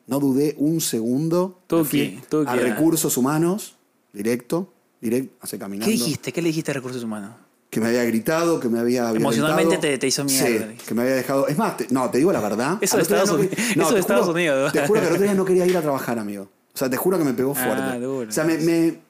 [0.07, 1.59] no dudé un segundo.
[1.67, 2.55] Tuki, a ah.
[2.55, 3.75] recursos humanos,
[4.11, 5.85] directo, directo, hace caminando.
[5.85, 6.33] ¿Qué dijiste?
[6.33, 7.35] ¿Qué le dijiste a Recursos Humanos?
[7.69, 10.71] Que me había gritado, que me había Emocionalmente te- te hizo mierda.
[10.71, 11.47] Sí, que me había dejado.
[11.47, 12.77] Es más, te- no, te digo la verdad.
[12.81, 14.71] Eso de Estados no Unidos- que- eso de te Estados juro- Unidos.
[14.73, 16.49] Te juro que el otro día no quería ir a trabajar, amigo.
[16.73, 17.81] O sea, te juro que me pegó fuerte.
[17.81, 17.99] Ah.
[18.01, 19.04] O sea, me, me-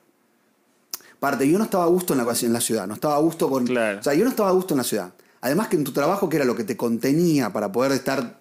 [1.26, 3.50] Parte, yo no estaba a gusto en la, en la ciudad, no estaba a gusto
[3.50, 3.66] con.
[3.66, 4.00] Claro.
[4.00, 5.12] O sea, yo no estaba a gusto en la ciudad.
[5.42, 8.38] Además que en tu trabajo, que era lo que te contenía para poder estar,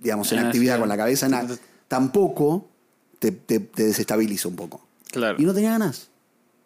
[0.00, 2.68] digamos, en actividad con la cabeza en tampoco
[3.20, 4.80] te, te- te desestabiliza un poco.
[5.12, 5.36] Claro.
[5.38, 6.08] Y no tenía ganas.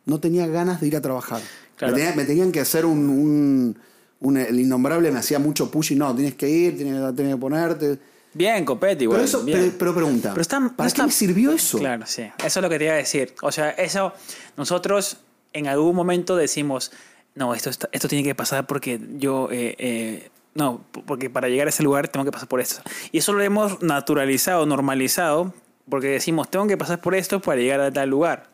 [0.07, 1.43] No tenía ganas de ir a trabajar.
[1.77, 1.93] Claro.
[1.95, 3.79] Me, tenía- me tenían que hacer un, un-
[4.21, 7.41] un- El innombrable me hacía mucho push y no, tienes que ir, tienes, tienes que
[7.41, 7.99] ponerte.
[8.33, 9.19] Bien, compete igual.
[9.19, 9.59] pero, eso, bien.
[9.59, 10.31] pero, pero pregunta.
[10.31, 11.79] Pero está- ¿Para qué me sirvió eso?
[11.79, 12.23] Claro, sí.
[12.39, 13.35] Eso es lo que te iba a decir.
[13.43, 14.13] O sea, eso
[14.57, 15.19] nosotros
[15.59, 16.93] en algún momento decimos,
[17.35, 21.67] no, esto, está- esto tiene que pasar porque yo, eh, eh, no, porque para llegar
[21.67, 22.83] a ese lugar tengo que pasar por esto.
[23.13, 25.53] Y eso lo hemos naturalizado, normalizado,
[25.89, 28.49] porque decimos, tengo que pasar por esto para llegar a tal lugar.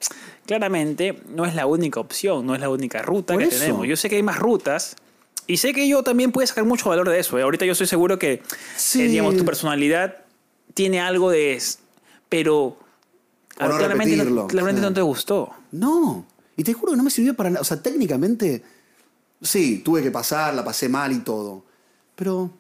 [0.46, 3.58] Claramente no es la única opción, no es la única ruta Por que eso.
[3.60, 3.86] tenemos.
[3.86, 4.96] Yo sé que hay más rutas.
[5.46, 7.38] Y sé que yo también puedo sacar mucho valor de eso.
[7.38, 7.42] ¿eh?
[7.42, 8.42] Ahorita yo estoy seguro que,
[8.76, 9.02] Sí.
[9.02, 10.16] eh, digamos, tu personalidad
[10.74, 11.60] tiene algo de...
[12.28, 12.78] Pero
[13.60, 14.16] no claramente,
[14.48, 14.86] claramente sí.
[14.88, 15.50] no te gustó.
[15.72, 16.24] No.
[16.56, 17.60] Y te juro que no me sirvió para nada.
[17.62, 18.62] O sea, técnicamente,
[19.42, 21.64] sí, tuve que pasar, la pasé mal y todo.
[22.14, 22.50] Pero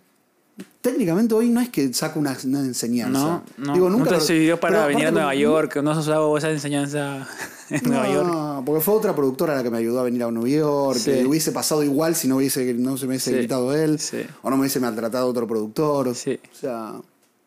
[0.80, 3.18] técnicamente hoy no es que saco una, una enseñanza.
[3.18, 5.98] No, no, Digo, no nunca te lo- sirvió para venir a Nueva York, no has
[5.98, 7.26] usado esa enseñanza
[7.70, 8.26] en Nueva York.
[8.28, 10.98] No, porque fue otra productora la que me ayudó a venir a Nueva York.
[10.98, 11.10] Sí.
[11.12, 13.36] Que hubiese pasado igual si no, hubiese, no se me hubiese Sí.
[13.36, 13.98] gritado él.
[13.98, 14.18] Sí.
[14.42, 16.14] O no me hubiese maltratado otro productor.
[16.14, 16.38] Sí.
[16.52, 16.92] O sea,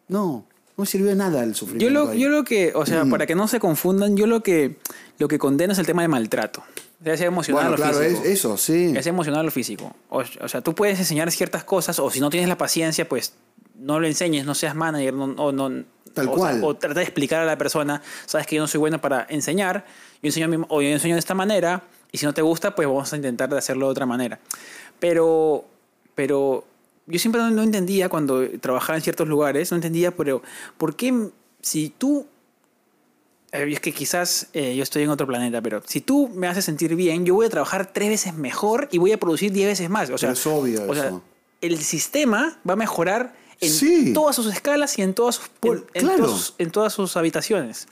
[0.07, 0.45] no.
[0.78, 1.91] No sirvió de nada el sufrimiento.
[1.91, 2.19] Yo lo, ahí.
[2.19, 4.78] yo lo que, o sea, para que no se confundan, yo lo que,
[5.17, 6.63] lo que condeno es el tema de maltrato.
[7.03, 8.91] Ya sea emocional bueno, o claro, es, eso, sí.
[8.93, 9.95] Ya sea emocional o físico.
[10.09, 13.34] O, o sea, tú puedes enseñar ciertas cosas, o si no tienes la paciencia, pues
[13.75, 15.84] no lo enseñes, no seas manager, no, o no.
[16.13, 16.63] Tal o, cual.
[16.63, 19.86] O trata de explicar a la persona, sabes que yo no soy bueno para enseñar,
[20.21, 22.88] yo enseño, mi- o yo enseño de esta manera, y si no te gusta, pues
[22.88, 24.39] vamos a intentar de hacerlo de otra manera.
[24.99, 25.65] Pero,
[26.15, 26.65] pero
[27.08, 30.41] yo siempre no, no entendía cuando trabajaba en ciertos lugares, no entendía, pero
[30.78, 31.30] ¿por qué
[31.62, 32.28] si tú
[33.53, 36.66] eh, es que quizás eh, yo estoy en otro planeta, pero si tú me haces
[36.66, 39.89] sentir bien, yo voy a trabajar tres veces mejor y voy a producir diez veces
[39.89, 40.10] más.
[40.10, 41.24] O sea, es obvio o sea, eso.
[41.62, 44.12] el sistema va a mejorar en Sí.
[44.14, 47.88] todas sus escalas y en todas sus, Por- en- todas sus- en todas sus habitaciones.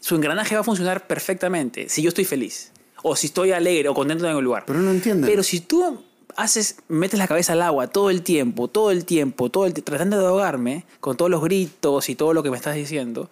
[0.00, 2.70] Su engranaje va a funcionar perfectamente si yo estoy feliz,
[3.02, 4.64] o si estoy alegre o contento en el lugar.
[4.66, 5.28] Pero no entienden.
[5.28, 6.02] Pero si tú
[6.38, 10.18] haces, metes la cabeza al agua todo el tiempo, todo el tiempo, todo el tratando
[10.18, 13.28] de ahogarme con todos los gritos y todo lo que me estás diciendo,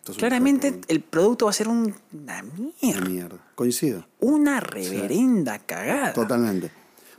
[0.00, 3.38] Entonces, claramente el producto va a ser un- una Una mierda, mierda.
[3.54, 4.06] Coincido.
[4.20, 6.12] una reverenda cagada.
[6.14, 6.70] Totalmente.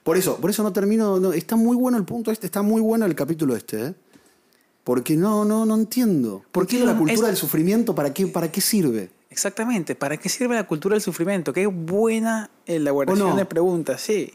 [0.03, 1.19] Por eso, por eso no termino.
[1.19, 3.93] no, está muy bueno el punto este, está muy bueno el capítulo este, ¿eh?
[4.83, 6.43] Porque no, no, no entiendo.
[6.51, 7.93] ¿Por qué la cultura es- del sufrimiento?
[7.93, 9.11] ¿Para qué, ¿Para qué sirve?
[9.29, 11.53] Exactamente, ¿para qué sirve la cultura del sufrimiento?
[11.53, 13.35] Qué buena elaboración ¿O no?
[13.35, 14.33] de preguntas, sí.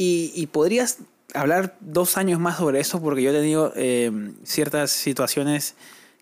[0.00, 0.98] Y, y podrías
[1.34, 4.10] hablar dos años más sobre eso porque yo he tenido eh,
[4.42, 5.74] ciertas situaciones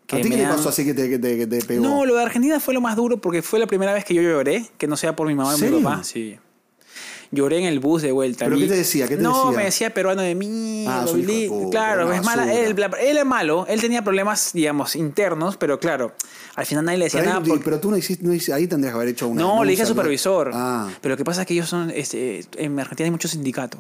[0.07, 1.83] que ¿A ti qué te han- pasó así que te, que te- que te pegó?
[1.83, 4.23] No, lo de Argentina fue lo más duro porque fue la primera vez que yo
[4.23, 6.03] lloré, que no sea por mi mamá o mi papá.
[6.05, 6.39] Sí.
[7.31, 8.47] Lloré en el bus de vuelta.
[8.47, 9.07] ¿Pero qué te decía?
[9.07, 9.59] ¿Qué te no, decía?
[9.59, 10.87] me decía peruano de mí.
[10.89, 12.53] Ah, de claro, es mala.
[12.53, 13.67] Él, él es malo.
[13.69, 16.15] Él tenía problemas, digamos, internos, pero claro,
[16.55, 17.45] al final nadie le decía Pero, nada.
[17.45, 19.43] porque- pero tú no hiciste, no hiciste- ahí tendrías que haber hecho una.
[19.43, 20.51] no, le dije al supervisor.
[20.55, 21.91] Ah, Pero lo que pasa es que ellos son.
[21.91, 23.79] Este, en Argentina hay mucho sindicato.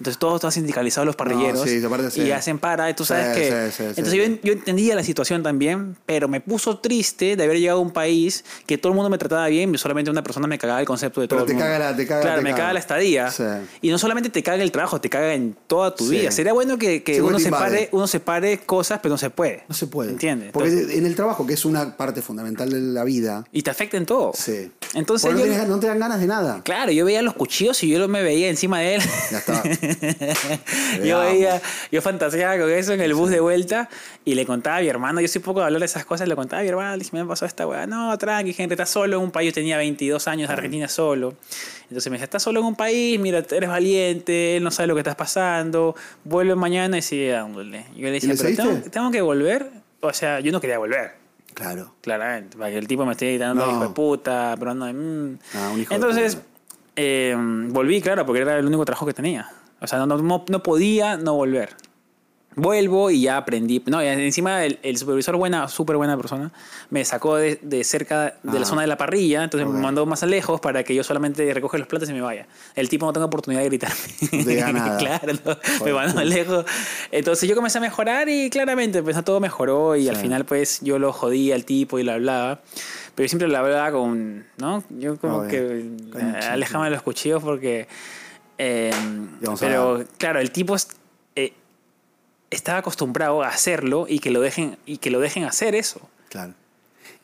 [0.00, 1.68] Entonces todos están sindicalizados los parrilleros.
[1.68, 2.22] sí, aparte sí.
[2.22, 2.94] Y hacen para.
[2.96, 3.70] Tú Sí, sabes que.
[3.70, 7.58] sí, sí, entonces yo, yo entendía la situación también, pero me puso triste de haber
[7.60, 10.46] llegado a un país que todo el mundo me trataba bien y solamente una persona
[10.46, 11.66] me cagaba el concepto de todo Pero el te mundo.
[11.66, 12.62] caga la- te caga- Claro, te me caga.
[12.62, 13.30] caga la estadía.
[13.82, 16.30] Y no solamente te caga el trabajo, te caga en toda tu vida.
[16.30, 19.64] Sería bueno que, que uno, separe, uno separe cosas, pero no se puede.
[19.68, 20.12] no se puede.
[20.12, 20.52] ¿Entiendes?
[20.52, 23.68] Porque Entonces- en el trabajo, que es una parte fundamental de la vida, y te
[23.70, 24.32] afecta en todo.
[24.34, 24.72] sí.
[24.92, 26.62] Entonces no, yo- tenés- no te dan ganas de nada.
[26.64, 29.02] Claro, yo veía los cuchillos y yo me veía encima de él.
[29.30, 29.62] Ya está.
[31.04, 31.60] yo veía,
[31.92, 33.88] yo fantaseaba con eso en el bus de vuelta
[34.24, 36.34] y le contaba a mi hermano, yo soy poco de hablar de esas cosas, le
[36.34, 39.16] contaba a mi hermano, le dije, me pasó esta weá, no, tranqui, gente, estás solo
[39.18, 41.34] en un país, yo tenía 22 años, de Argentina solo.
[41.84, 44.94] Entonces me decía, estás solo en un país, mira, eres valiente, él no sabe lo
[44.94, 47.84] que estás pasando, vuelve mañana y sigue dándole.
[47.96, 49.70] Yo le decía, pero tengo que volver,
[50.00, 51.19] o sea, yo no quería volver.
[51.54, 51.94] Claro.
[52.00, 53.72] Claramente, para que el tipo me esté gritando No.
[53.72, 54.86] hijo de puta, pero no.
[54.92, 55.38] mm.
[55.54, 56.46] Ah, un hijo de Entonces, puta.
[56.96, 57.36] eh,
[57.68, 59.48] volví, claro, porque era el único trabajo que tenía.
[59.80, 61.70] O sea, no, no, no podía no volver.
[62.56, 63.80] Vuelvo y ya aprendí.
[63.86, 66.50] No, y encima el, el supervisor, buena, súper buena persona,
[66.90, 68.58] me sacó de, de cerca de Ah.
[68.58, 69.74] la zona de la parrilla, entonces Ok.
[69.74, 72.46] me mandó más lejos para que yo solamente recoge los platos y me vaya.
[72.74, 73.96] El tipo no tenga oportunidad de gritarme.
[74.32, 74.98] No te diga nada.
[74.98, 76.64] claro, no, me mandó lejos.
[77.12, 80.22] Entonces yo comencé a mejorar y claramente pues todo mejoró y al Sí.
[80.22, 82.60] final pues yo lo jodía al tipo y lo hablaba.
[83.14, 84.82] Pero yo siempre lo hablaba con, ¿no?
[84.90, 85.48] Yo como Obvio.
[85.50, 85.84] que
[86.50, 87.86] alejame de los cuchillos porque...
[88.58, 88.90] eh,
[89.46, 90.74] a pero claro, el tipo
[91.36, 91.52] eh,
[92.50, 96.00] estaba acostumbrado a hacerlo y que lo dejen, y que lo dejen hacer eso.
[96.28, 96.54] Claro.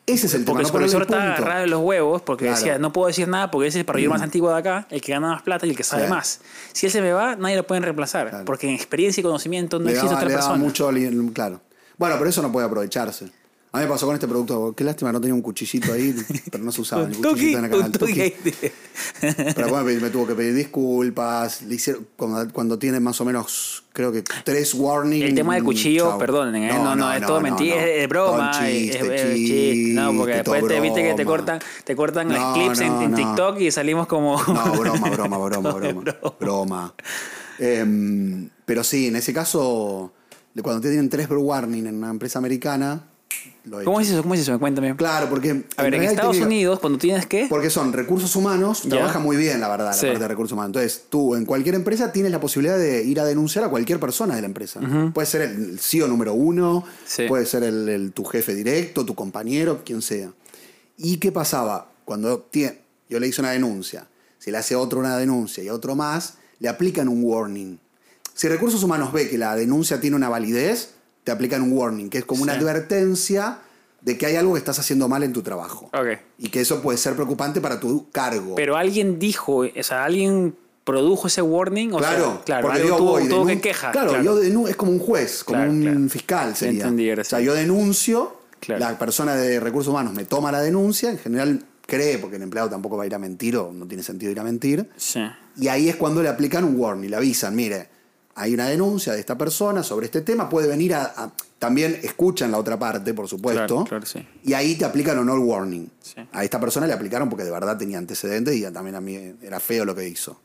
[0.05, 0.53] Ese es el tema.
[0.59, 2.57] Porque el no supervisor estaba agarrado de los huevos porque Claro.
[2.57, 5.01] decía, no puedo decir nada porque ese es el parrillero más antiguo de acá, el
[5.01, 6.09] que gana más plata y el que sabe Sí.
[6.09, 6.39] más.
[6.71, 8.29] Si él se me va, nadie lo puede reemplazar.
[8.29, 8.45] Claro.
[8.45, 10.57] Porque en experiencia y conocimiento no le existe daba, otra le persona.
[10.57, 10.89] mucho,
[11.33, 11.59] claro.
[11.97, 13.29] Bueno, pero eso no puede aprovecharse.
[13.77, 14.73] A mí me pasó con este producto.
[14.75, 16.15] Qué lástima, no tenía un cuchillito ahí,
[16.51, 18.33] pero no se usaba el cuchillito en el tuki.
[19.21, 21.61] Pero bueno, me, me tuvo que pedir disculpas.
[21.61, 25.25] Le hicieron, cuando, cuando tiene más o menos, creo que tres warnings.
[25.25, 26.17] El tema del cuchillo, chao.
[26.17, 26.73] perdonen, ¿eh?
[26.73, 27.81] no, no, es todo mentira, no.
[27.81, 29.93] es, es broma, chiste, es- es chiste.
[29.93, 33.01] No, porque después te viste que te cortan, te cortan No, los clips en, no,
[33.03, 33.17] en no.
[33.17, 34.41] TikTok y salimos como.
[34.41, 36.03] No, broma, broma, broma, broma.
[36.39, 36.93] broma.
[37.59, 40.13] Em, pero sí, en ese caso,
[40.61, 43.03] cuando te tienen tres warning en una empresa americana,
[43.65, 44.21] lo he ¿Cómo es eso?
[44.21, 44.57] ¿Cómo es eso?
[44.59, 44.95] Cuéntame.
[44.95, 45.65] Claro, porque.
[45.75, 47.47] A ver, en Estados tiene- Unidos, cuando tienes que.
[47.49, 48.89] Porque son recursos humanos, Ya.
[48.91, 50.05] trabaja muy bien, la verdad, la Sí.
[50.07, 50.69] parte de recursos humanos.
[50.69, 54.35] Entonces, tú en cualquier empresa tienes la posibilidad de ir a denunciar a cualquier persona
[54.35, 54.79] de la empresa.
[55.13, 57.23] Puede ser el CEO número uno, Sí.
[57.27, 60.31] puede ser el, el- tu jefe directo, tu compañero, quien sea.
[60.97, 61.91] ¿Y qué pasaba?
[62.05, 62.47] Cuando
[63.09, 64.07] yo le hice una denuncia,
[64.39, 67.77] si le hace otro una denuncia y otro más, le aplican un warning.
[68.33, 70.91] Si recursos humanos ve que la denuncia tiene una validez,
[71.27, 72.59] te aplican un warning, que es como una Sí.
[72.61, 73.57] advertencia
[73.99, 75.91] de que hay algo que estás haciendo mal en tu trabajo.
[76.37, 78.55] Y que eso puede ser preocupante para tu cargo.
[78.55, 80.55] Pero alguien dijo, o sea, alguien
[80.85, 81.91] produjo ese warning.
[81.91, 83.91] O claro, sea, claro, porque yo voy, tuvo que queja.
[83.91, 85.99] Claro, yo denu- es como un juez, como Claro, un claro.
[86.09, 86.83] fiscal sería.
[86.83, 88.79] entendí, o sea, yo denuncio, Claro.
[88.79, 92.69] la persona de recursos humanos me toma la denuncia, en general cree, porque el empleado
[92.69, 95.19] tampoco va a ir a mentir o no tiene sentido ir a mentir, Sí.
[95.57, 97.89] y ahí es cuando le aplican un warning, le avisan, mire,
[98.37, 101.03] hay una denuncia de esta persona sobre este tema, puede venir a...
[101.15, 104.23] a- también escuchan la otra parte, por supuesto, Claro, claro, sí.
[104.43, 105.89] y ahí te aplican el warning.
[106.03, 106.15] Sí.
[106.31, 109.59] A esta persona le aplicaron porque de verdad tenía antecedentes y también a mí era
[109.59, 110.39] feo lo que hizo.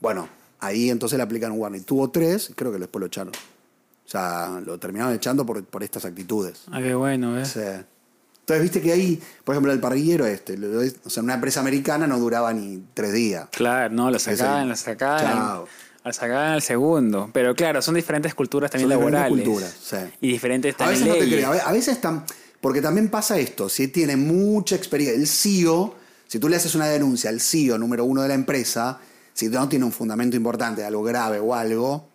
[0.00, 1.82] Bueno, ahí entonces le aplican un warning.
[1.82, 3.34] Tuvo tres creo que después lo echaron.
[3.34, 6.62] O sea, lo terminaron echando por, por estas actitudes.
[6.72, 7.48] Ah, qué bueno, ¿ves?
[7.48, 7.60] Sí.
[7.60, 10.58] Entonces, viste que ahí, por ejemplo, el parrillero este,
[11.04, 13.46] o sea, una empresa americana no duraba ni tres días.
[13.52, 15.20] Claro, no, lo sacaban, lo sacaban.
[15.22, 15.68] Chao.
[16.04, 17.30] Lo sacaban al segundo.
[17.32, 19.44] Pero claro, son diferentes culturas también Son diferentes laborales.
[19.44, 19.96] culturas, sí.
[20.22, 22.24] Y diferentes A también veces no te creo, a ve- a veces tam-
[22.60, 25.94] porque también pasa esto, si tiene mucha experiencia, el CEO,
[26.26, 28.98] si tú le haces una denuncia al CEO número uno de la empresa,
[29.34, 32.08] si no tiene un fundamento importante, algo grave o algo,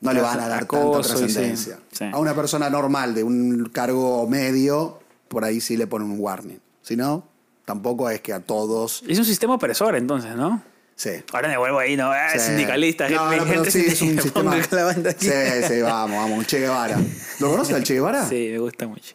[0.00, 1.78] no le van a dar tanta sí, trascendencia.
[1.92, 2.04] sí.
[2.12, 4.98] A una persona normal de un cargo medio,
[5.28, 6.58] por ahí sí le ponen un warning.
[6.82, 7.24] Si no,
[7.64, 9.04] tampoco es que a todos...
[9.06, 10.60] Es un sistema opresor entonces, ¿no?
[10.96, 11.10] Sí.
[11.32, 12.10] Ahora me vuelvo ahí, ¿no?
[12.12, 12.38] Ah, Sí.
[12.38, 14.56] Sindicalista, No, gente, no, pero gente sí, es un sistema.
[14.70, 15.26] la banda aquí.
[15.26, 15.32] Sí,
[15.68, 16.96] sí, vamos, vamos, Che Guevara.
[17.40, 18.28] ¿Lo conoces al Che Guevara?
[18.28, 19.14] Sí, me gusta mucho.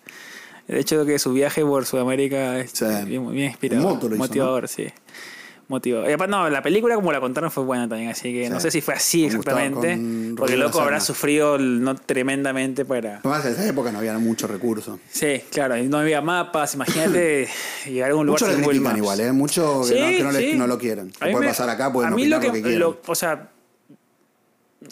[0.67, 2.86] De hecho, que su viaje por Sudamérica es Sí.
[3.05, 4.88] bien, bien moto lo hizo, motivador, sí.
[5.70, 6.09] Motivador.
[6.09, 8.63] Y aparte, no, la película como la contaron fue buena también, así que no Sí.
[8.63, 9.97] sé si fue así exactamente.
[10.38, 13.18] Porque Rodrigo loco habrá sufrido el- no tremendamente para.
[13.20, 14.97] Además, en esa época no había muchos recursos.
[15.11, 17.49] Sí, claro, y no había mapas, imagínate
[17.86, 18.97] llegar a un lugar Muchos le sin Google Maps.
[18.97, 19.32] igual, ¿eh?
[19.34, 20.53] Muchos que, no, que no, sí.
[20.55, 20.78] no lo
[21.34, 22.80] puede me- pasar acá, pueden a mí lo lo que, quieran.
[22.80, 23.49] lo- o sea,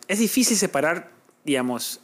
[0.07, 1.09] es difícil separar,
[1.43, 2.01] digamos,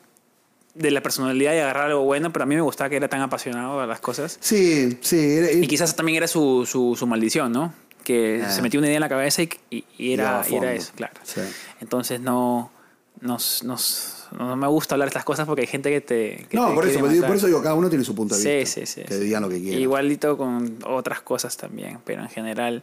[0.75, 3.19] de la personalidad y agarrar algo bueno, pero a mí me gustaba que era tan
[3.21, 4.37] apasionado a las cosas.
[4.39, 5.17] Sí, sí.
[5.19, 7.73] era- Y quizás también era su, su, su maldición, ¿no?
[8.03, 8.49] Que Ah.
[8.51, 11.13] se metió una idea en la cabeza y, y- y era, y era eso, claro.
[11.23, 11.41] Sí.
[11.81, 12.71] Entonces no,
[13.19, 16.47] nos, nos- no me gusta hablar de estas cosas porque hay gente que te...
[16.49, 17.27] que no, te por eso, matar.
[17.27, 18.79] por eso digo, cada uno tiene su punto de vista.
[18.81, 19.01] sí, sí.
[19.03, 19.19] Que sí.
[19.19, 19.81] digan lo que quieran.
[19.81, 22.81] Igualito con otras cosas también, pero en general,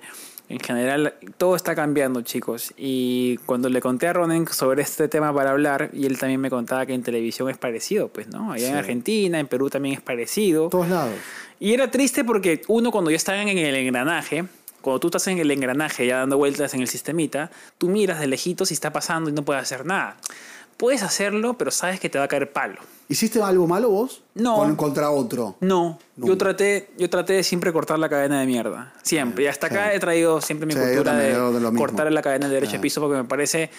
[0.51, 2.73] en general todo está cambiando, chicos.
[2.77, 6.51] Y cuando le conté a Ronen sobre este tema para hablar, y él también me
[6.51, 8.53] contaba que en televisión es parecido, pues, ¿no?
[8.53, 8.79] Allá en Sí.
[8.79, 10.69] Argentina, en Perú también es parecido.
[10.69, 11.15] todos lados.
[11.61, 14.45] Y era triste porque uno cuando ya estaba en el engranaje,
[14.81, 18.27] Cuando tú estás en el engranaje ya dando vueltas en el sistemita, tú miras de
[18.27, 20.17] lejitos y está pasando y no puedes hacer nada.
[20.79, 22.81] Puedes hacerlo, pero sabes que te va a caer palo.
[23.09, 24.23] ¿Hiciste algo malo vos?
[24.35, 24.55] No.
[24.57, 25.57] Con, contra otro.
[25.61, 28.95] No, yo traté, yo traté de siempre cortar la cadena de mierda.
[29.03, 29.45] Siempre.
[29.45, 29.97] Y hasta acá sí.
[29.97, 32.83] he traído siempre mi Sí, cultura de de cortar la cadena de derecho de Sí.
[32.83, 33.71] piso porque me parece,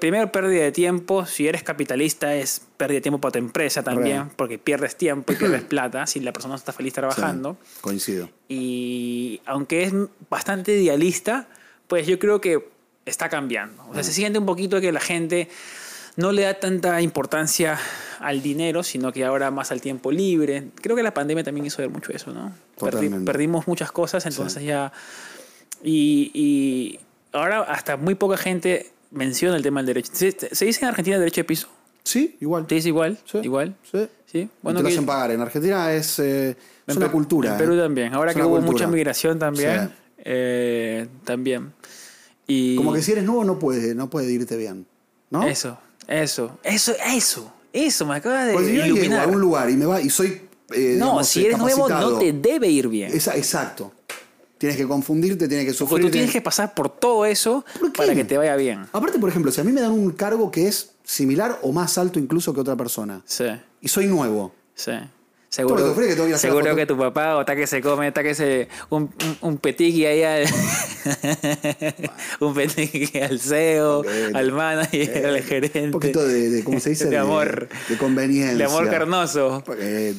[0.00, 1.24] primero, pérdida de tiempo.
[1.24, 5.36] Si eres capitalista, es pérdida de tiempo para tu empresa también, porque pierdes tiempo y
[5.36, 7.58] pierdes plata si la persona no está feliz trabajando.
[7.62, 8.28] Sí, coincido.
[8.48, 9.92] Y aunque es
[10.28, 11.46] bastante idealista,
[11.86, 12.66] pues yo creo que
[13.06, 13.84] está cambiando.
[13.88, 15.48] O sea, se siente un poquito que la gente
[16.20, 17.78] no le da tanta importancia
[18.20, 20.68] al dinero, sino que ahora más al tiempo libre.
[20.82, 22.52] Creo que la pandemia también hizo ver mucho eso, ¿no?
[22.78, 24.92] Perdi- perdimos muchas cosas, entonces ya...
[25.82, 27.00] Y, y
[27.32, 30.10] ahora hasta muy poca gente menciona el tema del derecho.
[30.14, 31.68] ¿Se, se dice en Argentina derecho de piso?
[32.04, 32.66] Sí, igual.
[32.66, 33.18] ¿Te dice igual?
[33.24, 33.38] Sí.
[33.42, 33.74] ¿Igual?
[33.90, 34.06] Sí.
[34.26, 34.48] Sí.
[34.62, 35.30] Bueno, te lo hacen pagar.
[35.30, 36.50] En Argentina es, eh,
[36.86, 37.52] es en una cultura.
[37.52, 37.78] En Perú eh.
[37.78, 38.14] también.
[38.14, 38.72] Ahora Es que hubo cultura.
[38.72, 39.88] mucha migración también.
[39.88, 39.94] Sí.
[40.24, 41.72] eh, también.
[42.46, 44.86] Y Como que si eres nuevo no puede, no puede irte bien.
[45.30, 45.46] ¿no?
[45.46, 45.78] Eso,
[46.10, 49.86] eso, eso, eso, eso, me acabas de Pues yo llego a un lugar y me
[49.86, 50.42] va y soy.
[50.72, 53.10] eh, no, digamos, si eres nuevo no te debe ir bien.
[53.12, 53.92] Esa- exacto.
[54.58, 55.88] Tienes que confundirte, tienes que sufrir.
[55.88, 57.64] Porque tú tienes que pasar por todo eso
[57.96, 58.86] para que te vaya bien.
[58.92, 61.96] Aparte, por ejemplo, si a mí me dan un cargo que es similar o más
[61.96, 63.46] alto incluso que otra persona Sí,
[63.80, 64.92] y soy nuevo, sí.
[65.50, 69.02] Seguro, que seguro que tu papá o está que se come, está que se un,
[69.24, 70.44] un, un petiqui ahí al
[72.40, 74.06] un petiqui al CEO, Ok.
[74.32, 75.82] al manager, al gerente.
[75.86, 77.06] un poquito de, de- ¿cómo se dice?
[77.10, 78.56] de amor, De, conveniencia.
[78.56, 79.64] de amor carnoso.
[79.66, 80.14] Pero-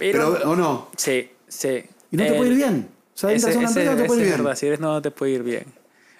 [0.00, 0.90] Pero, ¿o no?
[0.96, 1.84] Sí, sí.
[2.10, 2.88] Y no te Eh, puede ir bien.
[3.14, 4.38] O sea, ese- una ese- no te puede ir bien.
[4.42, 5.64] verdad, si eres nuevo no te puede ir bien.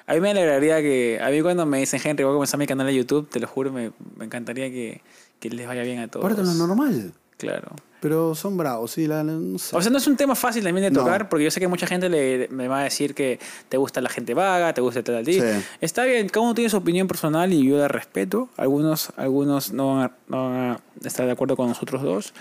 [0.07, 2.69] A mí me alegraría que, a mí cuando me dicen, Henry, voy a comenzar mi
[2.69, 5.01] canal de YouTube, te lo juro, me, me encantaría que,
[5.41, 6.25] que les vaya bien a todos.
[6.25, 7.13] Aparte, no normal.
[7.37, 7.69] Claro.
[8.05, 9.07] Pero son bravos, sí.
[9.07, 9.75] La, no sé.
[9.75, 11.01] O sea, no es un tema fácil también de No.
[11.01, 13.39] tocar, porque yo sé que mucha gente le, me va a decir que
[13.71, 15.33] te gusta la gente vaga, te gusta tal, tal.
[15.33, 15.41] Sí.
[15.81, 18.51] Está bien, cada uno tiene su opinión personal y yo la respeto.
[18.59, 22.35] Algunos, algunos no, van a, no van a estar de acuerdo con nosotros dos.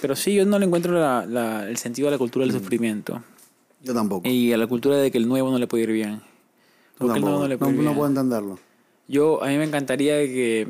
[0.00, 2.58] Pero sí, yo no le encuentro la- la- el sentido a la cultura del Mm.
[2.60, 3.20] sufrimiento.
[3.82, 4.28] Yo tampoco.
[4.28, 6.18] Y a la cultura de que el nuevo no le puede ir bien.
[6.20, 6.22] Yo
[7.06, 7.94] Porque el nuevo no le No, puede ir no bien.
[7.96, 8.58] puedo entenderlo.
[9.08, 10.68] Yo, a mí me encantaría que,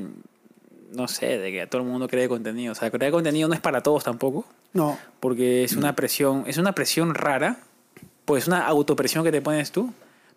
[0.93, 2.72] no sé, de que todo el mundo cree contenido.
[2.72, 4.99] O sea, crear contenido no es para todos tampoco, No.
[5.20, 7.59] porque es una presión, es una presión rara,
[8.24, 9.93] pues es una autopresión que te pones tú,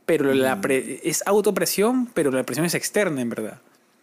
[0.06, 0.62] pero la Mm.
[0.62, 3.60] pre- es autopresión, pero la presión es externa en verdad.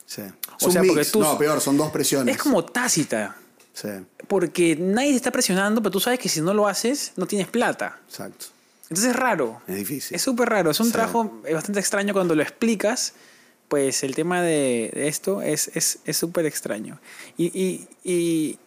[0.06, 0.22] Sí.
[0.60, 1.12] O Es sea, un porque mix.
[1.12, 2.34] tú- No, peor, son dos presiones.
[2.36, 3.36] Es como tácita,
[3.74, 3.88] Sí,
[4.26, 7.46] porque nadie te está presionando, pero tú sabes que si no lo haces, no tienes
[7.46, 7.98] plata.
[8.08, 8.46] exacto.
[8.90, 9.60] Entonces es raro.
[9.68, 10.14] Es difícil.
[10.16, 10.92] Es súper raro, es un Sí.
[10.92, 13.12] trabajo bastante extraño cuando lo explicas.
[13.68, 16.98] Pues el tema de, esto es es es súper extraño.
[17.36, 18.58] Y, y, y,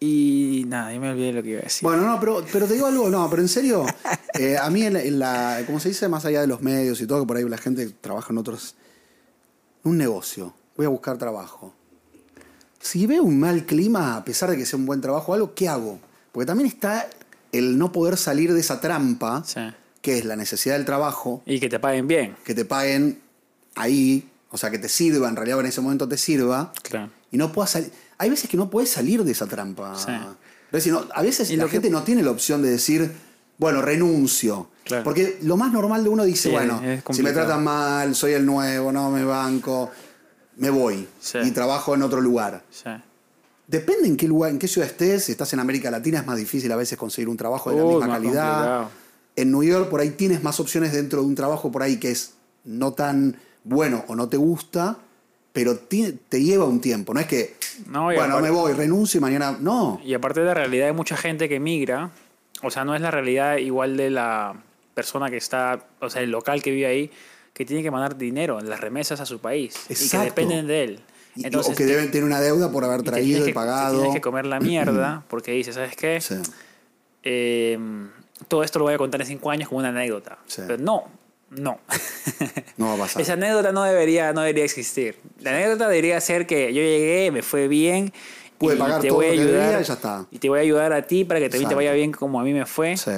[0.00, 1.82] y nada, yo me olvidé lo que iba a decir.
[1.88, 3.86] Bueno, no, pero, pero te digo algo, no, pero en serio,
[4.38, 7.00] eh, a mí en la, en la- como se dice, más allá de los medios
[7.00, 8.74] y todo, que por ahí la gente trabaja en otros,
[9.84, 11.74] un negocio, voy a buscar trabajo.
[12.80, 15.54] Si veo un mal clima, a pesar de que sea un buen trabajo o algo,
[15.54, 15.98] ¿qué hago?
[16.32, 17.08] Porque también está
[17.52, 19.60] el no poder salir de esa trampa, Sí.
[20.02, 22.36] que es la necesidad del trabajo, Y que te paguen bien.
[22.44, 23.20] que te paguen
[23.74, 27.10] ahí, o sea, que te sirva, en realidad en ese momento te sirva, Claro.
[27.30, 27.90] y no puedas salir.
[28.18, 29.96] Hay veces que no puedes salir de esa trampa.
[29.98, 30.10] Sí.
[30.12, 33.10] Es decir, no, a veces la que- gente no tiene la opción de decir,
[33.58, 34.68] bueno, renuncio.
[34.84, 35.04] Claro.
[35.04, 38.44] Porque lo más normal de uno dice, Sí, bueno, si me tratan mal, soy el
[38.44, 39.90] nuevo, no me banco,
[40.56, 41.38] me voy Sí.
[41.42, 42.62] y trabajo en otro lugar.
[42.70, 42.90] Sí.
[43.66, 45.24] Depende en qué lugar, en qué ciudad estés.
[45.24, 47.82] Si estás en América Latina es más difícil a veces conseguir un trabajo de la
[47.84, 48.52] misma calidad.
[48.52, 48.90] complicado.
[49.36, 52.10] En New York por ahí tienes más opciones dentro de un trabajo por ahí que
[52.10, 54.96] es no tan bueno o no te gusta,
[55.52, 57.12] pero te lleva un tiempo.
[57.14, 57.56] No es que,
[57.86, 59.56] No, bueno, aparte- me voy, renuncio y mañana...
[59.60, 60.00] No.
[60.04, 62.10] Y aparte de la realidad de mucha gente que migra,
[62.62, 64.54] o sea, no es la realidad igual de la
[64.94, 67.10] persona que está, o sea, el local que vive ahí,
[67.52, 69.74] que tiene que mandar dinero, las remesas a su país.
[69.84, 70.24] Y que Exacto.
[70.26, 71.00] dependen de él.
[71.36, 73.96] Entonces, o que deben tener una deuda por haber traído y que- pagado.
[73.98, 76.20] Tienes que comer la mierda porque dices, ¿sabes qué?
[76.20, 76.36] Sí.
[77.22, 77.78] Eh,
[78.48, 80.38] todo esto lo voy a contar en cinco años como una anécdota.
[80.46, 80.62] Sí.
[80.66, 81.04] Pero no,
[81.56, 81.78] no.
[82.76, 83.22] No va a pasar.
[83.22, 85.16] Esa anécdota no debería, no debería existir.
[85.40, 88.12] La anécdota debería ser que yo llegué, me fue bien.
[88.58, 90.26] Pude y pagar te todo voy a ayudar, debía y ya está.
[90.30, 92.44] Y te voy a ayudar a ti para que también te vaya bien como a
[92.44, 92.96] mí me fue.
[92.96, 93.12] Sí.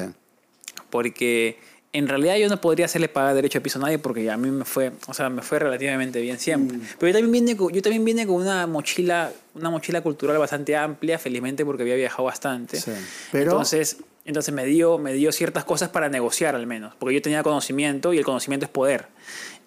[0.91, 1.59] Porque
[1.93, 4.51] en realidad yo no podría hacerle pagar derecho de piso a nadie porque a mí
[4.51, 6.76] me fue, o sea, me fue relativamente bien siempre.
[6.76, 6.82] Mm.
[6.99, 10.76] Pero yo también vine con, yo también vine con una mochila, una mochila cultural bastante
[10.76, 12.78] amplia, felizmente porque había viajado bastante.
[12.78, 12.93] Sí.
[13.32, 13.97] Pero- entonces,
[14.27, 18.12] entonces me dio, me dio ciertas cosas para negociar al menos, porque yo tenía conocimiento
[18.12, 19.07] y el conocimiento es poder.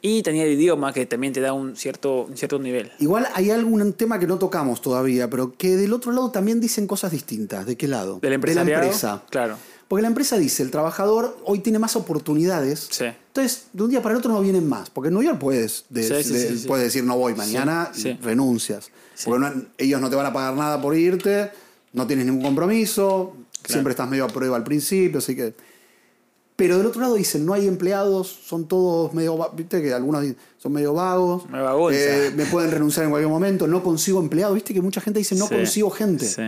[0.02, 2.90] Y tenía el idioma que también te da un cierto, un cierto nivel.
[3.00, 6.88] Igual hay algún tema que no tocamos todavía, pero que del otro lado también dicen
[6.88, 7.66] cosas distintas.
[7.66, 8.20] ¿De qué lado?
[8.22, 8.40] Del.
[8.40, 9.24] De la empresa.
[9.30, 9.58] Claro.
[9.90, 12.88] Porque la empresa dice, el trabajador hoy tiene más oportunidades.
[12.92, 13.06] Sí.
[13.06, 14.90] Entonces, de un día para el otro no vienen más.
[14.90, 16.68] Porque en New York puedes, de- Sí, sí, de- sí, sí.
[16.68, 18.92] puedes decir no voy mañana y renuncias.
[19.16, 19.26] Sí.
[19.26, 21.50] Porque no- ellos no te van a pagar nada por irte,
[21.92, 23.34] no tienes ningún compromiso,
[23.74, 25.54] siempre estás medio a prueba al principio, así que...
[26.56, 30.26] Pero del otro lado dicen, no hay empleados, son todos medio, viste que algunos
[30.58, 31.98] son medio vagos, vagonza.
[31.98, 35.36] eh, me pueden renunciar en cualquier momento, no consigo empleados, viste que mucha gente dice,
[35.36, 36.26] no Sí, consigo gente.
[36.26, 36.42] Sí,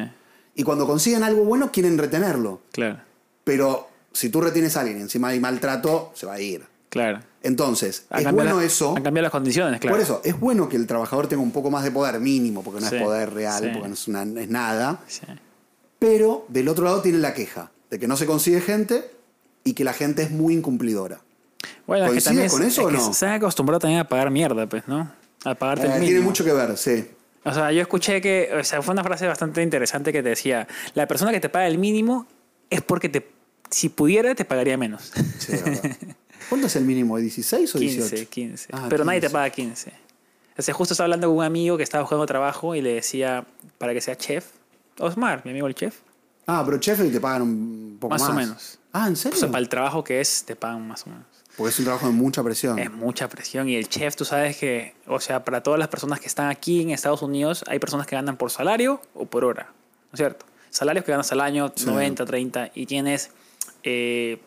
[0.56, 2.60] Y cuando consiguen algo bueno, quieren retenerlo.
[2.74, 3.00] claro,
[3.46, 6.64] Pero si tú retienes a alguien y encima hay maltrato, se va a ir.
[6.90, 7.22] claro.
[7.44, 8.96] Entonces, es bueno las- eso.
[8.96, 9.96] Han cambiado las condiciones, claro.
[9.96, 12.82] Por eso, es bueno que el trabajador tenga un poco más de poder mínimo, porque
[12.82, 15.00] no Sí, es poder real, porque no es, una- es nada.
[15.08, 15.22] Sí.
[16.02, 19.04] Pero del otro lado tiene la queja de que no se consigue gente
[19.64, 21.22] y que la gente es muy incumplidora.
[21.86, 23.14] Bueno, es que ¿Coincides también con es- eso es o no?
[23.14, 25.12] Se han acostumbrado también a pagar mierda, pues, ¿no?
[25.46, 26.08] A pagarte el Eh, mínimo.
[26.08, 27.06] tiene mucho que ver, sí.
[27.44, 30.68] O sea, yo escuché que, o sea, fue una frase bastante interesante que te decía,
[30.96, 32.26] la persona que te paga el mínimo
[32.72, 33.28] es porque te,
[33.70, 35.12] si pudiera, te pagaría menos.
[35.38, 35.54] sí.
[36.50, 37.20] ¿Cuánto es el mínimo?
[37.20, 38.10] ¿16 o 18?
[38.10, 38.68] 15, 15.
[38.72, 39.34] Ah, Pero nadie te 15.
[39.34, 39.94] paga 15.
[40.58, 43.46] O sea, justo estaba hablando con un amigo que estaba buscando trabajo y le decía,
[43.78, 44.46] para que sea chef,
[45.02, 45.96] Osmar, mi amigo el chef,
[46.48, 48.30] Ah, pero chef te pagan un poco Más más.
[48.32, 48.80] o menos.
[48.94, 49.38] Ah, ¿en o serio?
[49.38, 51.26] sea, para el trabajo que es, te pagan más o menos.
[51.56, 52.80] Porque es un trabajo de mucha presión.
[52.80, 56.20] Es mucha presión y el chef, tú sabes que, o sea, para todas las personas
[56.20, 59.64] que están aquí en Estados Unidos, hay personas que ganan por salario o por hora,
[59.66, 60.46] ¿no es cierto?
[60.72, 61.86] Salarios que ganas al año, Sí.
[61.86, 63.32] 90, 30, y tienes,
[63.84, 64.42] eh,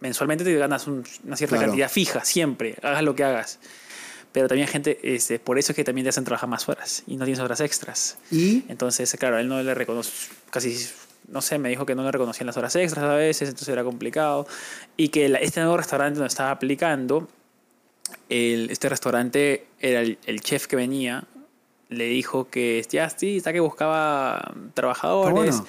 [0.00, 1.70] mensualmente te ganas un- una cierta Claro.
[1.72, 3.58] cantidad fija, siempre, hagas lo que hagas.
[4.32, 7.02] Pero también hay gente, este, por eso es que también te hacen trabajar más horas
[7.06, 8.16] y no tienes horas extras.
[8.30, 10.10] Y Entonces, claro, él no le reconoce,
[10.50, 10.76] casi,
[11.28, 13.82] no sé, me dijo que no le reconocían las horas extras a veces, entonces era
[13.82, 14.46] complicado.
[14.96, 17.28] Y que la- este nuevo restaurante donde estaba aplicando,
[18.28, 21.24] el- este restaurante era el, el chef que venía,
[21.88, 25.56] le dijo que ya sí, está que buscaba trabajadores.
[25.56, 25.66] Bueno.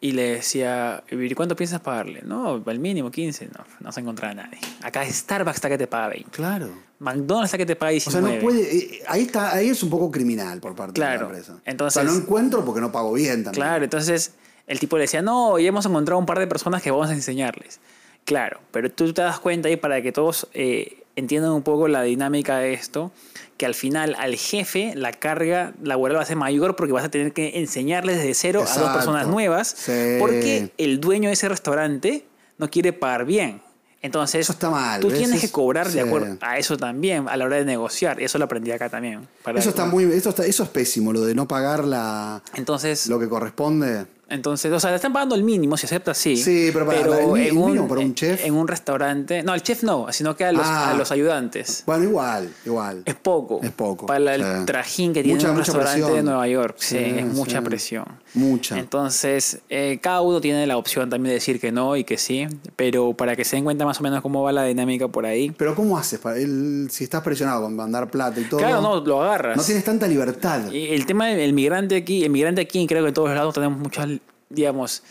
[0.00, 2.22] Y le decía, ¿y cuánto piensas pagarle?
[2.24, 3.46] No, el mínimo 15.
[3.48, 4.60] No, no se encontraba nadie.
[4.82, 6.30] Acá Starbucks está que te paga 20.
[6.30, 6.86] claro.
[7.00, 8.36] McDonald's está que te paga O sea, 19.
[8.36, 8.76] no puede.
[8.76, 11.26] eh, Ahí está, ahí es un poco criminal por parte Claro.
[11.28, 11.60] de la empresa.
[11.64, 13.52] Entonces- o sea, no encuentro porque no pago bien también.
[13.64, 14.32] Claro, entonces
[14.66, 17.14] el tipo le decía, no, ya hemos encontrado un par de personas que vamos a
[17.14, 17.80] enseñarles.
[18.24, 22.02] Claro, pero tú te das cuenta ahí para que todos eh, entiendan un poco la
[22.02, 23.10] dinámica de esto,
[23.56, 27.08] que al final al jefe la carga laboral va a ser mayor porque vas a
[27.10, 28.92] tener que enseñarles desde cero a dos Exacto.
[28.94, 30.16] personas nuevas, Sí.
[30.18, 32.24] porque el dueño de ese restaurante
[32.58, 33.62] no quiere pagar bien.
[34.00, 35.18] Entonces, Eso está mal, tú ¿ves?
[35.18, 38.20] tienes Es- que cobrar de acuerdo a eso también a la hora de negociar.
[38.20, 39.26] Y eso lo aprendí acá también.
[39.42, 40.04] para- Eso está muy.
[40.04, 44.06] Eso, está, eso es pésimo, lo de no pagar la, Entonces, lo que corresponde.
[44.30, 46.36] Entonces, o sea, le están pagando el mínimo, si aceptas, sí.
[46.36, 48.44] Sí, pero para- para el mi- el mínimo para un en- chef.
[48.44, 49.42] En un restaurante.
[49.42, 50.90] No, el chef no, sino que a los, Ah.
[50.90, 51.82] a los ayudantes.
[51.86, 53.02] Bueno, igual, igual.
[53.06, 53.60] Es poco.
[53.62, 54.48] Es poco, Para el sí.
[54.66, 56.76] trajín que tiene Mucha- un restaurante de Nueva York.
[56.78, 57.64] Sí, Sí, es mucha sí.
[57.64, 58.04] presión.
[58.34, 58.78] Mucha.
[58.78, 62.46] Entonces, eh, cada uno tiene la opción también de decir que no y que sí.
[62.76, 65.50] Pero para que se den cuenta más o menos cómo va la dinámica por ahí.
[65.56, 66.18] Pero ¿cómo haces?
[66.18, 68.60] Para el- si estás presionado con mandar plata y todo.
[68.60, 69.56] Claro, no, lo agarras.
[69.56, 70.70] no tienes tanta libertad.
[70.70, 73.78] Y el tema del migrante aquí, el migrante aquí, creo que en todos lados tenemos
[73.78, 74.08] muchas,
[74.50, 75.02] digamos,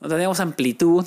[0.00, 1.06] no tenemos amplitud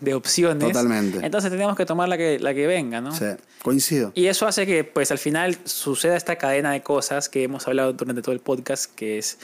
[0.00, 0.68] de opciones.
[0.72, 1.20] Totalmente.
[1.24, 3.14] Entonces tenemos que tomar la que, la que venga, ¿no?
[3.14, 3.26] Sí,
[3.62, 4.10] coincido.
[4.14, 7.92] Y eso hace que, pues, al final suceda esta cadena de cosas que hemos hablado
[7.92, 9.38] durante todo el podcast, que es...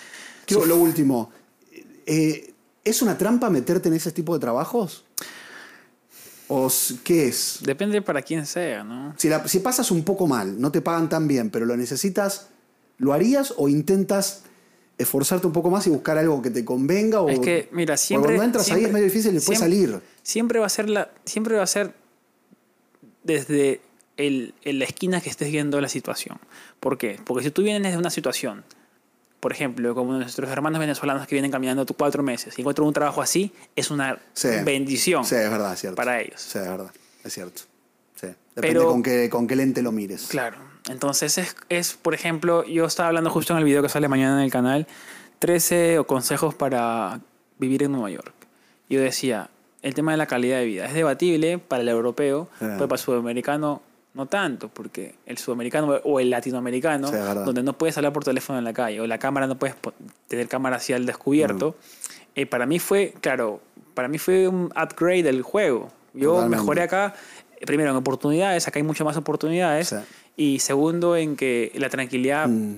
[0.49, 1.31] Lo último.
[2.07, 2.53] eh,
[2.85, 5.05] ¿Es una trampa meterte en ese tipo de trabajos?
[6.49, 6.71] ¿O
[7.03, 7.61] qué es?
[7.63, 9.15] Depende para quién sea, ¿no?
[9.17, 12.49] Si, la- si pasas un poco mal, no te pagan tan bien, pero lo necesitas,
[12.99, 14.43] ¿lo harías o intentas
[14.99, 17.21] esforzarte un poco más y buscar algo que te convenga?
[17.21, 18.29] O, Es que, mira, siempre...
[18.37, 20.01] cuando entras ahí es medio difícil después siempre- salir.
[20.23, 21.11] Siempre va a ser la...
[21.25, 21.93] Siempre va a ser
[23.23, 23.81] desde
[24.17, 26.39] el, en la esquina que estés viendo la situación.
[26.81, 27.19] ¿Por qué?
[27.25, 28.65] Porque si tú vienes de una situación,
[29.41, 33.23] por ejemplo, como nuestros hermanos venezolanos que vienen caminando cuatro meses y encuentran un trabajo
[33.23, 34.49] así, es una Sí.
[34.65, 35.97] bendición Sí, es verdad, es cierto.
[35.97, 36.41] para ellos.
[36.41, 36.91] Sí, es verdad,
[37.25, 37.63] es cierto.
[38.21, 38.29] Sí.
[38.55, 40.27] Depende Pero- con, qué, con qué lente lo mires.
[40.29, 40.57] Claro.
[40.89, 44.39] Entonces es, es, por ejemplo, yo estaba hablando justo en el video que sale mañana
[44.39, 44.87] en el canal,
[45.39, 47.21] 13 consejos para
[47.59, 48.33] vivir en Nueva York.
[48.91, 49.49] Yo decía,
[49.83, 52.67] el tema de la calidad de vida es debatible para el europeo, Sí.
[52.67, 53.83] pero para el sudamericano
[54.13, 58.59] no tanto, porque el sudamericano o el latinoamericano, Sí, donde no puedes hablar por teléfono
[58.59, 59.75] en la calle, o la cámara no puedes
[60.29, 61.77] tener cámara hacia el descubierto,
[62.37, 63.61] eh, para mí fue, claro,
[63.95, 65.89] para mí fue un upgrade del juego.
[66.13, 66.57] Yo Totalmente.
[66.59, 67.15] mejoré acá,
[67.67, 69.97] primero en oportunidades, acá hay muchas más oportunidades, Sí.
[70.37, 72.77] Y segundo en que la tranquilidad, Mm,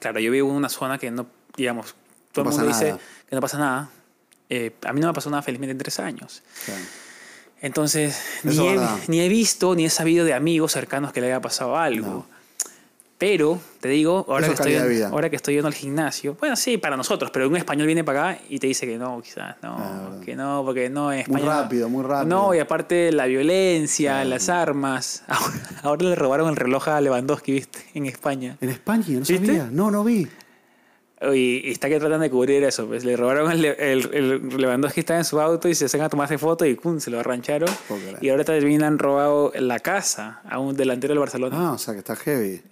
[0.00, 1.26] claro, yo vivo en una zona que no,
[1.56, 1.94] digamos,
[2.32, 3.00] todo No el mundo dice nada.
[3.28, 3.90] que no pasa nada.
[4.50, 6.42] Eh, a mí no me pasó nada felizmente en tres años.
[6.54, 6.72] sí.
[7.60, 8.78] Entonces, ni he,
[9.08, 12.06] ni he visto ni he sabido de amigos cercanos que le haya pasado algo.
[12.06, 12.26] No.
[13.18, 16.54] Pero, te digo, ahora Eso que, es estoy, ahora que estoy yendo al gimnasio, bueno,
[16.54, 19.56] sí, para nosotros, pero un español viene para acá y te dice que no, quizás,
[19.60, 21.44] no, Ah, que no, porque no en Muy España.
[21.44, 22.28] no- rápido, muy rápido.
[22.36, 25.24] No, y aparte la violencia, las armas.
[25.28, 25.52] Ahora,
[25.82, 27.80] ahora le robaron el reloj a Lewandowski, ¿viste?
[27.94, 28.56] En España.
[28.60, 29.04] ¿En España?
[29.08, 29.36] ¿No ¿Viste?
[29.46, 29.68] sabía?
[29.70, 30.28] No, no vi.
[31.34, 32.86] Y, está que tratan de cubrir eso.
[32.86, 36.08] Pues le robaron el, el, el Lewandowski estaba en su auto y se sacan a
[36.08, 37.00] tomarse foto y ¡pum!
[37.00, 37.68] se lo arrancharon.
[38.20, 41.56] Y ahora también han robado la casa a un delantero del Barcelona.
[41.58, 42.62] Ah, o sea que está heavy.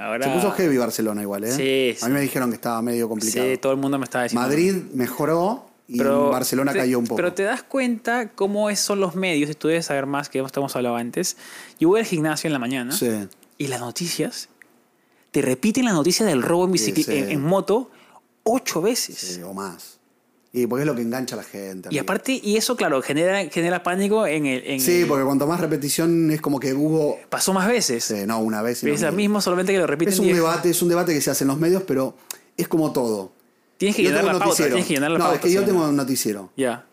[0.00, 1.52] Ahora, Se puso heavy Barcelona igual, ¿eh?
[1.52, 3.46] Sí, A mí me dijeron que estaba medio complicado.
[3.48, 4.46] Sí, todo el mundo me estaba diciendo.
[4.46, 7.16] Madrid mejoró y Barcelona te- cayó un poco.
[7.16, 10.74] Pero te das cuenta cómo son los medios, y tú debes saber más que estamos
[10.76, 11.36] hablando antes.
[11.78, 13.08] Yo voy al gimnasio en la mañana Sí.
[13.58, 14.48] y las noticias
[15.30, 17.24] te repiten la noticia del robo en, bicicleta, Sí, sí.
[17.24, 17.90] en, en moto
[18.42, 19.16] ocho veces.
[19.18, 19.99] Sí, o más.
[20.52, 21.88] Y porque es lo que engancha a la gente.
[21.90, 22.02] Y amigo.
[22.02, 24.62] aparte, y eso, claro, genera, genera pánico en el.
[24.66, 27.18] en Sí, el- porque cuanto más repetición es como que hubo.
[27.28, 28.12] pasó más veces.
[28.26, 28.82] no, una vez.
[28.82, 29.12] y es mil.
[29.12, 30.12] mismo, solamente que lo repiten.
[30.12, 32.16] Es un diez- debate, es un debate que se hace en los medios, pero
[32.56, 33.32] es como todo.
[33.76, 34.56] Tienes que Yo llenar la pauta.
[34.66, 35.36] Tienes que llenar la no, pauta.
[35.36, 36.50] es que yo tengo un noticiero.
[36.56, 36.84] Ya.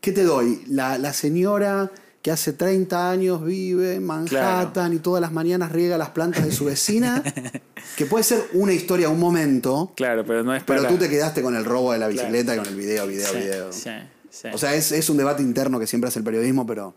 [0.00, 0.62] ¿Qué te doy?
[0.66, 1.90] La, la señora
[2.26, 6.50] que hace 30 años vive en Manhattan y todas las mañanas riega las plantas de
[6.50, 7.22] su vecina,
[7.96, 10.92] que puede ser una historia, un momento, Claro, pero no es pero para.
[10.92, 13.36] tú te quedaste con el robo de la bicicleta y con el video, video, Sí,
[13.38, 13.72] video.
[13.72, 13.90] sí,
[14.28, 14.48] sí.
[14.52, 16.96] O sea, es, es un debate interno que siempre hace el periodismo, pero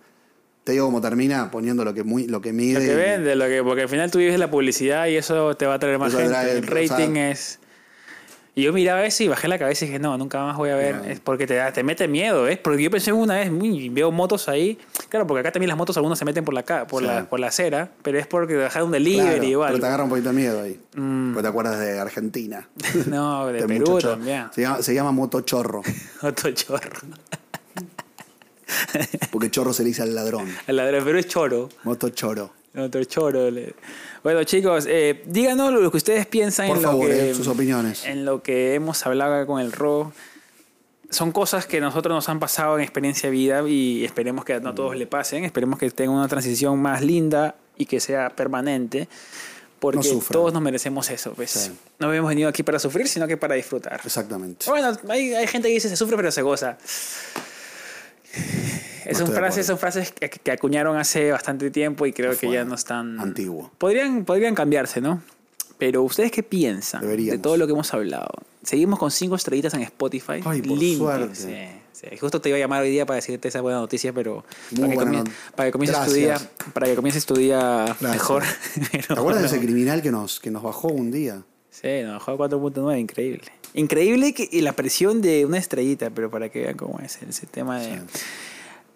[0.64, 2.80] te digo cómo termina poniendo lo que, muy, lo que mide.
[2.80, 5.68] Lo que vende, lo que, porque al final tú vives la publicidad y eso te
[5.68, 6.34] va a traer más Eso gente.
[6.34, 7.59] trae, el o rating sea- es.
[8.60, 10.76] Y yo miraba eso y bajé la cabeza y dije, no, nunca más voy a
[10.76, 11.02] ver.
[11.08, 12.60] Es porque te, te mete miedo, ¿eh?
[12.62, 14.78] Porque yo pensé una vez, uy, veo motos ahí.
[15.08, 17.08] Claro, porque acá también las motos algunas se meten por la, por Sí.
[17.08, 19.70] la, por la acera, pero es porque dejaron un Claro, delivery igual.
[19.70, 20.78] Pero te agarra un poquito de miedo ahí.
[20.94, 21.28] Mm.
[21.36, 22.68] Porque te acuerdas de Argentina.
[23.08, 24.48] No, de De Perú también.
[24.54, 25.82] Se llama, se llama motochorro.
[26.22, 27.00] Otro chorro.
[29.32, 30.48] Porque chorro se le dice al ladrón.
[30.68, 31.70] El ladrón de Perú es choro.
[31.86, 32.52] Motochoro.
[32.78, 33.50] Otro choro.
[34.24, 37.48] Bueno, chicos, eh, díganos lo que ustedes piensan Por en favor, lo que, eh, sus
[37.48, 38.06] opiniones.
[38.06, 40.12] en lo que hemos hablado acá con el RO.
[41.10, 44.60] Son cosas que a nosotros nos han pasado en experiencia de vida y esperemos que
[44.60, 45.44] no a todos le pasen.
[45.44, 49.08] Esperemos que tengan una transición más linda y que sea permanente.
[49.80, 51.34] Porque No todos nos merecemos eso.
[51.34, 51.50] Pues.
[51.50, 51.72] Sí.
[51.98, 54.00] No habíamos venido aquí para sufrir, sino que para disfrutar.
[54.04, 54.66] Exactamente.
[54.68, 56.78] Bueno, hay, hay gente que dice se sufre pero se goza.
[59.14, 59.68] No son estoy de frases, acuerdo.
[59.68, 63.20] son frases que, que acuñaron hace bastante tiempo y creo que ya no están...
[63.20, 63.72] Antiguo.
[63.78, 65.22] Podrían, podrían cambiarse, ¿no?
[65.78, 67.42] Pero ¿ustedes qué piensan de Deberíamos.
[67.42, 68.30] todo lo que hemos hablado?
[68.64, 70.42] Seguimos con cinco estrellitas en Spotify.
[70.44, 71.36] Ay, por Limpio, suerte.
[71.36, 71.56] sí,
[71.94, 72.18] sí.
[72.20, 74.44] Justo te iba a llamar hoy día para decirte esa buena noticia, pero
[74.76, 76.38] para, que buena not- para que comiences tu día,
[76.74, 78.44] para que comiences tu día mejor.
[79.08, 81.44] ¿Te acuerdas de ese criminal que nos, que nos bajó un día?
[81.72, 83.44] Sí, nos bajó a 4.9, increíble.
[83.74, 87.48] Increíble que y la presión de una estrellita, pero para que vean cómo es ese
[87.48, 88.02] tema de...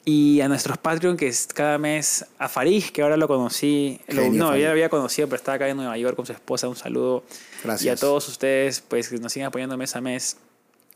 [0.05, 4.29] Y a nuestros Patreon, que es cada mes, a Farid, que ahora lo conocí, lo-
[4.31, 4.61] no, Farid.
[4.61, 7.23] ya lo había conocido, pero estaba acá en Nueva York con su esposa, un saludo.
[7.63, 7.85] Gracias.
[7.85, 10.35] Y a todos ustedes, pues, que nos siguen apoyando mes a mes.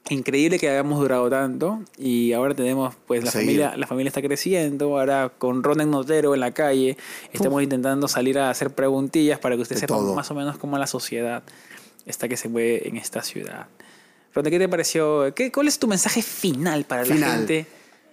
[0.09, 4.97] Increíble que hayamos durado tanto y ahora tenemos, pues, la familia, la familia está creciendo,
[4.99, 6.97] ahora con Ronen Notero en la calle,
[7.33, 10.15] estamos intentando salir a hacer preguntillas para que ustedes De sepan todo.
[10.15, 11.43] más o menos cómo la sociedad
[12.05, 13.67] está que se mueve en esta ciudad.
[14.33, 15.33] Ronen, ¿qué te pareció?
[15.33, 17.37] ¿Qué, ¿Cuál es tu mensaje final para la Final.
[17.39, 17.67] gente?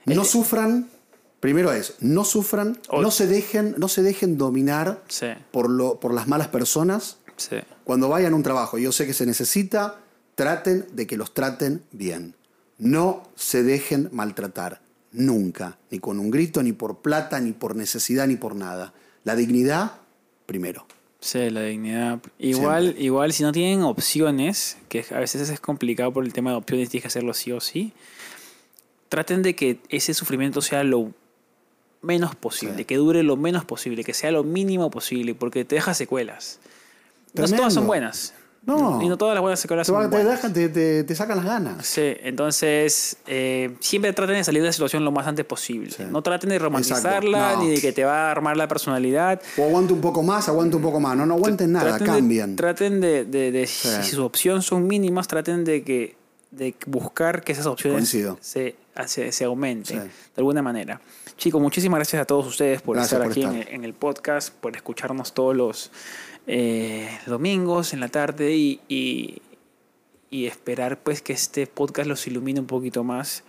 [0.07, 0.89] No Eh, sufran.
[1.41, 6.15] Primero es, no sufran, no se dejen, no se dejen dominar Sí, por, lo, por
[6.15, 7.19] las malas personas.
[7.37, 7.57] sí.
[7.85, 10.01] Cuando vayan a un trabajo, yo sé que se necesita,
[10.37, 12.35] traten de que los traten bien.
[12.79, 14.81] No se dejen maltratar,
[15.13, 18.95] nunca, ni con un grito, ni por plata, ni por necesidad, ni por nada.
[19.25, 19.93] La dignidad,
[20.47, 20.87] primero.
[21.21, 22.21] Sí, la dignidad.
[22.39, 26.57] Igual, igual si no tienen opciones, que a veces es complicado por el tema de
[26.57, 27.93] opciones, tienes que hacerlo sí o sí,
[29.15, 31.11] traten de que ese sufrimiento sea lo
[32.03, 32.85] menos posible, Sí.
[32.85, 36.59] que dure lo menos posible, que sea lo mínimo posible, porque te deja secuelas.
[37.35, 38.35] No todas son buenas.
[38.67, 39.03] No.
[39.03, 40.43] Y no todas las buenas secuelas Te, son te buenas.
[40.43, 41.87] dejan- te- te- te sacan las ganas.
[41.87, 45.91] Sí, entonces eh, siempre traten de salir de la situación lo más antes posible.
[45.91, 46.03] Sí.
[46.11, 47.57] No traten de romantizarla.
[47.57, 47.63] No.
[47.63, 49.41] ni de que te va a armar la personalidad.
[49.59, 51.15] O aguante un poco más, aguante un poco más.
[51.17, 52.57] No, no aguanten nada, Traten de- cambien.
[52.57, 56.17] traten de, de- de- si sus opciones son mínimas, traten de que
[56.51, 58.39] de buscar que esas opciones Coincido.
[58.41, 60.09] se, se, se aumenten Sí.
[60.09, 61.01] de alguna manera.
[61.37, 64.77] Chicos, muchísimas gracias a todos ustedes por Gracias estar por aquí en el podcast, por
[64.77, 65.91] escucharnos todos los
[66.47, 69.43] eh, domingos en la tarde y, y,
[70.31, 73.45] y esperar pues que este podcast los ilumine un poquito más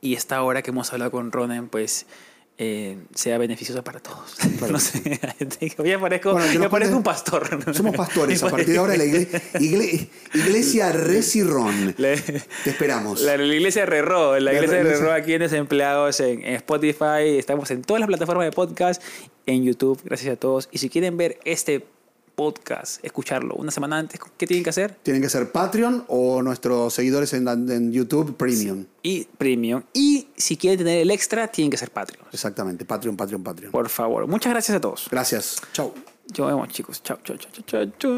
[0.00, 2.06] y esta hora que hemos hablado con Ronen pues
[2.64, 4.36] eh, sea beneficiosa para todos.
[4.70, 5.02] no sé,
[5.84, 7.48] ya parezco, Bueno, nos parezco un pastor.
[7.74, 8.40] Somos pastores.
[8.44, 11.94] A partir de ahora, la igle- igle- Iglesia Resirrón.
[11.98, 13.20] Le- Te esperamos.
[13.22, 16.54] La, la iglesia Rerro, la La iglesia de iglesia- Rerro aquí en Desempleados, en, en
[16.54, 19.02] Spotify, estamos en todas las plataformas de podcast,
[19.46, 20.68] en YouTube, gracias a todos.
[20.70, 21.84] Y si quieren ver este
[22.34, 24.96] podcast, escucharlo una semana antes, ¿qué tienen que hacer?
[25.02, 28.86] Tienen que ser Patreon o nuestros seguidores en, en YouTube Premium.
[29.02, 29.82] Y Premium.
[29.92, 32.26] Y si quieren tener el extra, tienen que ser Patreon.
[32.32, 33.72] Exactamente, Patreon, Patreon, Patreon.
[33.72, 34.26] Por favor.
[34.26, 35.08] Muchas gracias a todos.
[35.10, 35.60] Gracias.
[35.72, 35.92] Chau.
[36.38, 37.02] Nos vemos, chicos.
[37.02, 38.12] Chao, chao, chao, chao, chao.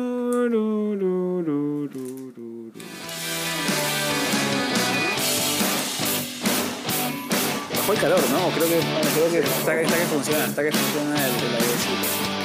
[7.92, 8.48] El calor, ¿no?
[8.54, 8.80] Creo que,
[9.14, 12.43] creo que está, está que funciona, está que funciona el, el aire.